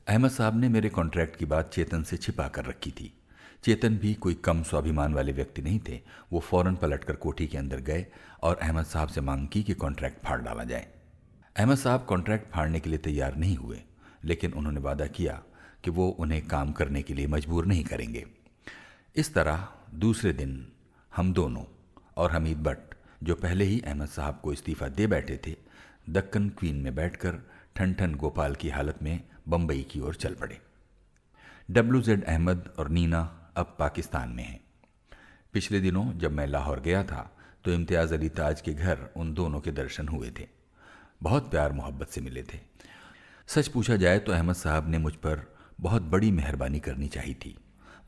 अहमद 0.08 0.32
साहब 0.32 0.60
ने 0.60 0.70
मेरे 0.70 0.90
कॉन्ट्रैक्ट 0.90 1.36
की 1.36 1.46
बात 1.46 1.70
चेतन 1.74 2.04
से 2.04 2.18
छिपा 2.18 2.48
कर 2.48 2.66
रखी 2.66 2.92
थी। 2.92 3.14
चेतन 3.64 3.98
भी 3.98 4.14
कोई 4.14 4.34
कम 4.34 4.64
स्वाभिमान 4.64 5.14
वाले 5.14 5.32
व्यक्ति 5.32 5.62
नहीं 5.62 5.80
थे। 5.80 6.02
वो 6.32 6.40
फ़ौरन 6.40 6.76
पलटकर 6.76 7.16
कोठी 7.16 7.48
के 7.48 7.58
अंदर 7.58 7.80
गए 7.80 8.06
और 8.42 8.58
अहमद 8.58 8.86
साहब 8.86 9.08
से 9.08 9.22
मांग 9.22 9.48
की 9.48 9.64
कि 9.64 9.74
कॉन्ट्रैक्ट 9.74 10.24
फाड़ 10.26 10.42
डाला 10.42 10.64
जाए। 10.64 10.88
अहमद 11.58 11.78
साहब 11.78 12.06
कॉन्ट्रैक्ट 12.06 12.52
फाड़ने 12.52 12.80
के 12.80 12.90
लिए 12.90 13.00
तैयार 13.00 13.36
नहीं 13.36 13.56
हुए, 13.56 13.82
लेकिन 14.24 14.54
उन्होंने 14.54 14.80
वादा 14.80 15.08
किया 15.08 15.42
कि 15.84 15.92
वो 15.92 16.10
उन्हें 16.10 16.48
काम 16.48 16.72
करने 16.72 17.02
के 17.02 17.14
लिए 17.14 17.28
मजबूर 17.28 17.66
नहीं 17.66 17.84
करेंगे। 17.84 18.26
इस 19.16 19.34
तरह 19.34 19.68
दूसरे 19.94 20.34
दिन 20.34 20.72
हम 21.16 21.34
दोनों 21.34 21.64
और 22.18 22.32
हमीद 22.32 22.64
भट्ट, 22.64 22.96
जो 23.24 23.36
पहले 23.36 23.66
ही 23.66 23.80
अहमद 23.80 24.08
साहब 24.08 24.40
को 24.44 24.54
इस्तीफा 24.54 24.88
दे 24.88 25.08
बैठे 25.08 25.40
थे, 25.48 25.56
दक्कन 26.10 26.50
क्वीन 26.50 26.76
में 26.76 26.96
बैठकर 26.96 27.40
ठन 27.76 27.94
ठन 27.94 28.16
गोपाल 28.16 28.56
की 28.56 28.70
हालत 28.70 29.04
में 29.04 29.20
बम्बई 29.48 29.82
की 29.82 30.00
ओर 30.00 30.16
चल 30.16 30.34
पड़े। 30.34 30.62
डब्ल्यू 31.72 32.02
जेड 32.02 32.24
अहमद 32.24 32.74
और 32.80 32.90
नीना 32.90 33.52
अब 33.58 33.76
पाकिस्तान 33.80 34.30
में 34.30 34.44
हैं। 34.44 34.60
पिछले 35.54 35.80
दिनों 35.80 36.12
जब 36.14 36.32
मैं 36.32 36.48
लाहौर 36.48 36.80
गया 36.80 37.04
था 37.04 37.38
तो 37.64 37.72
इम्तियाज़ 37.72 38.14
अली 38.14 38.30
ताज 38.30 38.62
के 38.62 38.74
घर 38.74 39.08
उन 39.16 39.34
दोनों 39.34 39.60
के 39.60 39.72
दर्शन 39.72 40.08
हुए 40.08 40.32
थे। 40.40 40.48
बहुत 41.24 41.50
प्यार 41.52 41.72
मोहब्बत 41.72 42.08
से 42.08 42.22
मिले 42.22 42.44
थे। 42.44 42.60
सच 43.48 43.68
पूछा 43.68 43.96
जाए 43.96 44.20
तो 44.20 44.32
अहमद 44.32 44.56
साहब 44.56 44.90
ने 44.90 44.98
मुझ 44.98 45.14
पर 45.16 45.51
बहुत 45.82 46.02
बड़ी 46.02 46.32
मेहरबानी 46.32 46.80
करनी 46.80 47.08
चाहिए 47.08 47.34
थी, 47.36 47.56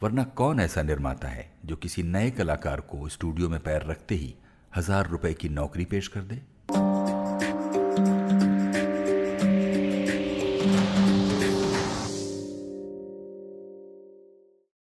वरना 0.03 0.23
कौन 0.23 0.59
ऐसा 0.59 0.81
निर्माता 0.83 1.27
है 1.27 1.51
जो 1.65 1.75
किसी 1.75 2.03
नए 2.03 2.31
कलाकार 2.31 2.81
को 2.81 3.07
स्टूडियो 3.09 3.49
में 3.49 3.59
पैर 3.59 3.85
रखते 3.85 4.15
ही 4.15 4.33
हज़ार 4.75 5.07
रुपए 5.07 5.33
की 5.33 5.49
नौकरी 5.49 5.85
पेश 5.85 6.07
कर 6.07 6.21
दे? 6.21 6.41